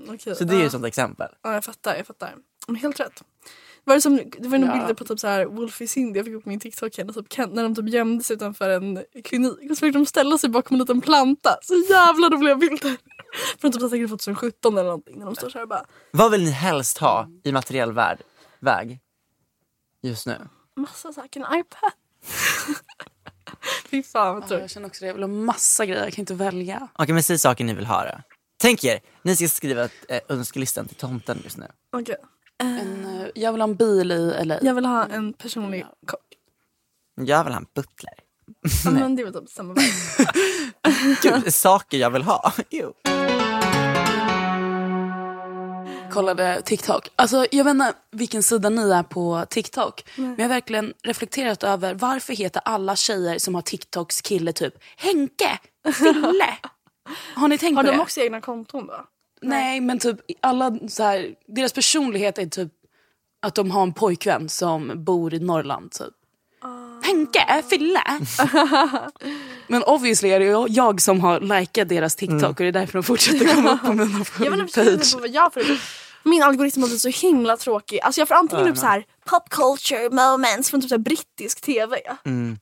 [0.10, 1.28] Okej, Så det är ju ett sånt exempel.
[1.42, 1.96] Ja, jag fattar.
[1.96, 2.36] Jag fattar.
[2.68, 3.24] Men helt rätt.
[3.88, 4.80] Var det, som, det var några Ja.
[4.80, 7.30] bilder på typ så här Wolfie Cindy jag fick upp på min TikTok när, typ,
[7.30, 10.50] Ken- när de typ gömde sig utanför en klinik och så fick de ställa sig
[10.50, 11.58] bakom en liten planta.
[11.62, 12.98] Så jävla roliga bilder.
[13.62, 16.52] Från typ säkert 2017 eller någonting när de står så här bara Vad vill ni
[16.52, 18.20] helst ha i materiell värld,
[18.60, 19.00] väg
[20.04, 20.38] just nu?
[20.76, 21.92] massa saker, en iPad.
[23.90, 24.62] Fy fan vad Ja, tråkigt.
[24.62, 25.08] jag känner också det.
[25.08, 26.88] Jag vill ha massa grejer, jag kan inte välja.
[26.94, 28.22] Okej men säg saker ni vill ha då.
[28.60, 31.66] Tänk er, ni ska skriva ett, eh, önskelistan till tomten just nu.
[31.92, 32.16] Okej.
[32.64, 34.60] En, eh, jag vill ha en bil i LA.
[34.62, 36.20] Jag vill ha en personlig kock.
[37.16, 38.14] Jag vill ha en butler.
[38.86, 39.76] Ja, men det är väl typ samma.
[41.22, 42.54] Gud, saker jag vill ha.
[42.70, 42.94] Jo.
[46.12, 47.10] kollade TikTok.
[47.16, 50.04] Alltså, jag vet inte vilken sida ni är på TikTok.
[50.16, 54.74] Men jag har verkligen reflekterat över varför heter alla tjejer som har TikToks kille typ
[54.98, 55.60] Henke,
[55.94, 56.58] Fille.
[57.36, 58.04] Har ni tänkt Har på de det?
[58.04, 59.06] också egna konton då?
[59.42, 62.72] Nej men typ alla så här, deras personlighet är typ
[63.42, 66.14] att de har en pojkvän som bor i Norrland typ.
[67.04, 68.02] Henke, Fille.
[69.68, 73.04] men obviously är det jag som har likat deras TikTok och det är därför de
[73.04, 75.14] fortsätter komma upp på mina Jag vet page.
[75.14, 75.64] på vad jag får
[76.24, 78.00] Min algoritm har blivit så himla tråkig.
[78.02, 81.62] Alltså jag får antingen upp så här pop culture moments från typ så här brittisk
[81.62, 81.98] tv.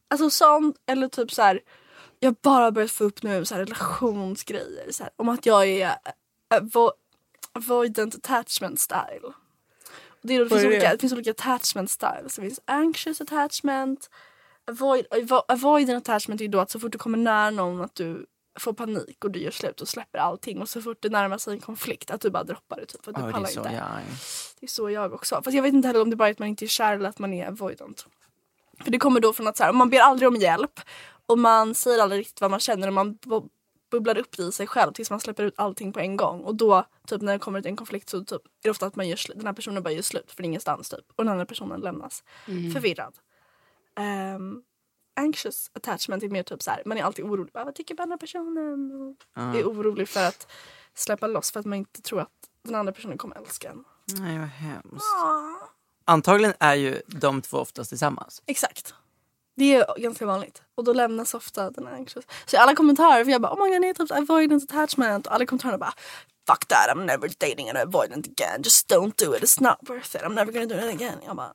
[0.09, 1.59] Alltså sånt eller typ så här.
[2.19, 4.91] Jag har bara börjat få upp nu så här relationsgrejer.
[4.91, 5.95] Så här, om att jag är
[6.50, 6.91] avo-
[7.54, 9.34] avoidant attachment style.
[10.22, 10.96] Det, är, det, finns är olika, det?
[10.96, 12.36] det finns olika attachment styles.
[12.36, 14.10] Det finns anxious attachment.
[14.68, 18.26] Avoid, avo- avoidant attachment är då att så fort du kommer nära någon att du
[18.60, 20.62] får panik och du gör slut och släpper allting.
[20.62, 22.86] Och så fort det närmar sig en konflikt att du bara droppar det.
[22.86, 23.74] Typ, att du det pallar så inte.
[23.74, 24.02] jag.
[24.60, 25.41] Det är så jag också.
[25.43, 27.10] Fast jag vet inte heller om det bara är att man inte är kär eller
[27.10, 28.08] att man är avoidant.
[28.84, 30.80] För det kommer då från att så här, man ber aldrig om hjälp
[31.26, 33.18] och man säger aldrig riktigt vad man känner och man
[33.91, 36.41] bubblar upp det i sig själv tills man släpper ut allting på en gång.
[36.41, 38.95] Och då typ när det kommer till en konflikt så typ, är det ofta att
[38.95, 41.05] man gör den här personen bara gör slut för ingenstans typ.
[41.15, 43.13] Och den andra personen lämnas förvirrad.
[43.95, 44.63] Ehm,
[45.15, 47.53] anxious attachment är mer typ så här, man är alltid orolig.
[47.53, 48.91] Bara, vad tycker den andra personen?
[48.91, 50.51] Och är orolig för att
[50.93, 52.29] släppa loss för att man inte tror att
[52.63, 53.83] den andra personen kommer älska en.
[54.19, 55.05] Nej vad hemskt.
[56.05, 58.43] Antagligen är ju de två oftast tillsammans.
[58.45, 58.93] Exakt.
[59.56, 60.62] Det är ganska vanligt.
[60.76, 62.26] Och då lämnas ofta den anxious.
[62.45, 65.28] Så i alla kommentarer, för jag bara oh my god nej, typ avoidant attachment.
[65.28, 65.93] Och alla kommentarer bara
[66.47, 68.62] fuck that I'm never dating an avoidant again.
[68.64, 70.22] Just don't do it, it's not worth it.
[70.22, 71.18] I'm never gonna do it again.
[71.26, 71.53] Jag bara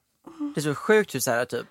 [0.54, 1.66] Det är så sjukt hur så här, typ,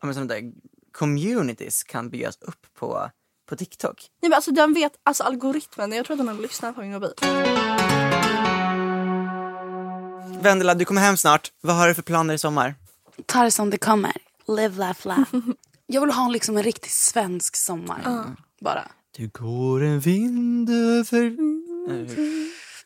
[0.00, 0.52] ja, men sådana där
[0.92, 3.10] communities kan byggas upp på,
[3.48, 4.08] på TikTok.
[4.22, 6.92] nej men alltså den vet, alltså algoritmen, jag tror att den har lyssnat på min
[6.92, 7.12] mobil.
[10.42, 11.52] Vendela, du kommer hem snart.
[11.60, 12.74] Vad har du för planer i sommar?
[13.26, 14.12] Ta det som det kommer.
[14.56, 15.34] Live, laugh, laugh.
[15.86, 18.34] Jag vill ha liksom en riktigt svensk sommar.
[18.60, 18.88] Bara.
[19.16, 21.36] Det går en vind över...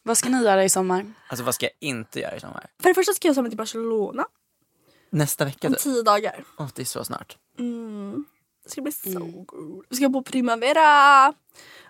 [0.03, 1.13] Vad ska ni göra i sommar?
[1.29, 2.67] Alltså vad ska jag inte göra i sommar?
[2.83, 4.25] För det första ska jag mig till Barcelona
[5.11, 5.83] Nästa vecka om typ?
[5.83, 6.45] tio dagar.
[6.59, 7.37] Åh, det är så snart.
[8.65, 9.85] Det ska bli så god.
[9.91, 11.33] Vi ska på Primavera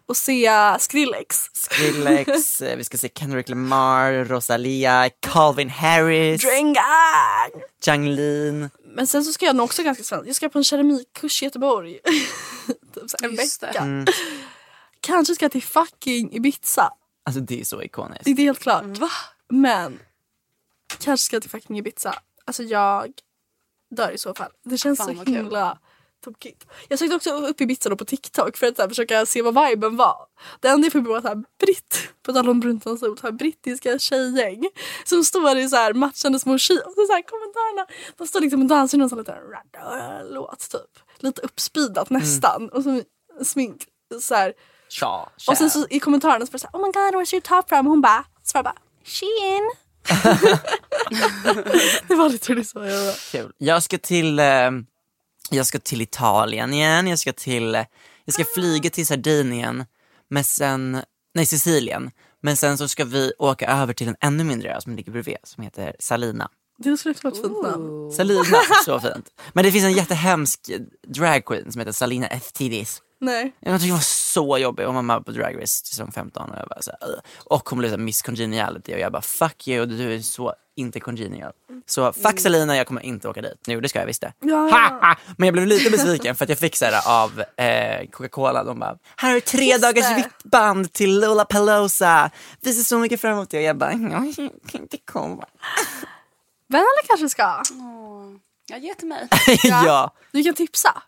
[0.06, 1.36] och se Skrillex.
[1.52, 7.62] Skrillex, eh, vi ska se Kendrick Lamar, Rosalia, Calvin Harris, Drengang!
[7.86, 8.70] Janglin.
[8.94, 10.28] Men sen så ska jag nog också ganska svensk.
[10.28, 11.98] Jag ska på en keramikkurs i Göteborg.
[12.94, 14.04] typ så en Just vecka.
[15.00, 16.90] kanske ska till fucking Ibiza.
[17.24, 18.24] Alltså det är så ikoniskt.
[18.24, 18.84] Det är helt klart.
[18.98, 19.10] Va?
[19.48, 19.98] Men
[20.98, 22.14] kanske ska till fucking Ibiza.
[22.44, 23.12] Alltså jag
[23.90, 24.50] dör i så fall.
[24.64, 25.78] Det känns Fan, så himla
[26.24, 26.66] tokigt.
[26.88, 29.68] Jag sökte också upp Ibiza då på TikTok för att så här, försöka se vad
[29.68, 30.16] viben var.
[30.60, 33.26] Det enda jag fick var så här britt, på tal om brunt och sol, så
[33.26, 34.64] här brittiska tjejgäng
[35.04, 37.86] som står i så här matchande små chi och så, så här kommentarerna.
[38.16, 39.34] De står liksom och dansar i någon sån liten
[40.30, 41.04] låt typ.
[41.18, 43.02] Lite uppspeedat nästan och så
[43.44, 43.84] smink
[44.20, 44.52] så här.
[44.88, 47.40] Tja, Och sen så i kommentarerna så var det såhär Oh my god where's your
[47.40, 47.86] top from?
[47.86, 49.70] Hon bara svarar bara Shein.
[52.08, 53.32] det var lite så jag var.
[53.32, 53.52] Kul.
[53.58, 54.70] Jag ska till, eh,
[55.50, 57.84] jag ska till Italien igen, jag ska till,
[58.24, 59.84] jag ska flyga till Sardinien,
[60.30, 61.02] men sen,
[61.34, 62.10] nej Sicilien,
[62.42, 65.36] men sen så ska vi åka över till en ännu mindre ö som ligger bredvid
[65.44, 66.50] som heter Salina.
[66.78, 68.12] Det skulle också vara ett fint namn.
[68.12, 68.44] Salina,
[68.84, 69.28] så fint.
[69.52, 70.70] Men det finns en jättehemsk
[71.06, 73.02] dragqueen som heter Salina Eftidis.
[73.20, 73.52] Nej.
[73.60, 74.00] Jag tyckte hon var
[74.34, 74.84] så jobbig.
[74.84, 77.20] Hon var med på Drag Race säsong 15 och jag bara så här.
[77.44, 80.54] Och hon blev så här Miss Congeniality och jag bara fuck you, du är så
[80.76, 81.52] inte congenial.
[81.86, 83.66] Så fuck Salina, jag kommer inte åka dit.
[83.66, 84.32] Nu det ska jag visst det.
[84.40, 85.16] Ja.
[85.36, 88.80] Men jag blev lite besviken för att jag fick så här av eh, Coca-Cola, de
[88.80, 90.14] bara här har du tre Just dagars det.
[90.14, 92.30] vitt band till Lollapalooza.
[92.60, 94.34] Vi ser så mycket fram emot det och jag bara, jag
[94.70, 95.44] kan inte komma.
[96.68, 97.62] Vännerna kanske ska.
[98.66, 99.28] Ja, ge till mig.
[99.64, 100.14] ja.
[100.32, 101.02] Du kan tipsa.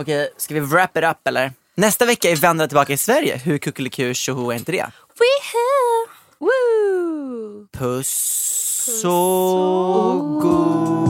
[0.00, 1.52] Okej, ska vi wrap it up eller?
[1.74, 3.36] Nästa vecka är Vendela tillbaka i Sverige.
[3.36, 4.86] Hur kuckeliku tjoho är inte det?
[5.18, 6.08] Woohoo!
[6.38, 7.66] Woo!
[7.72, 11.09] Puss så god.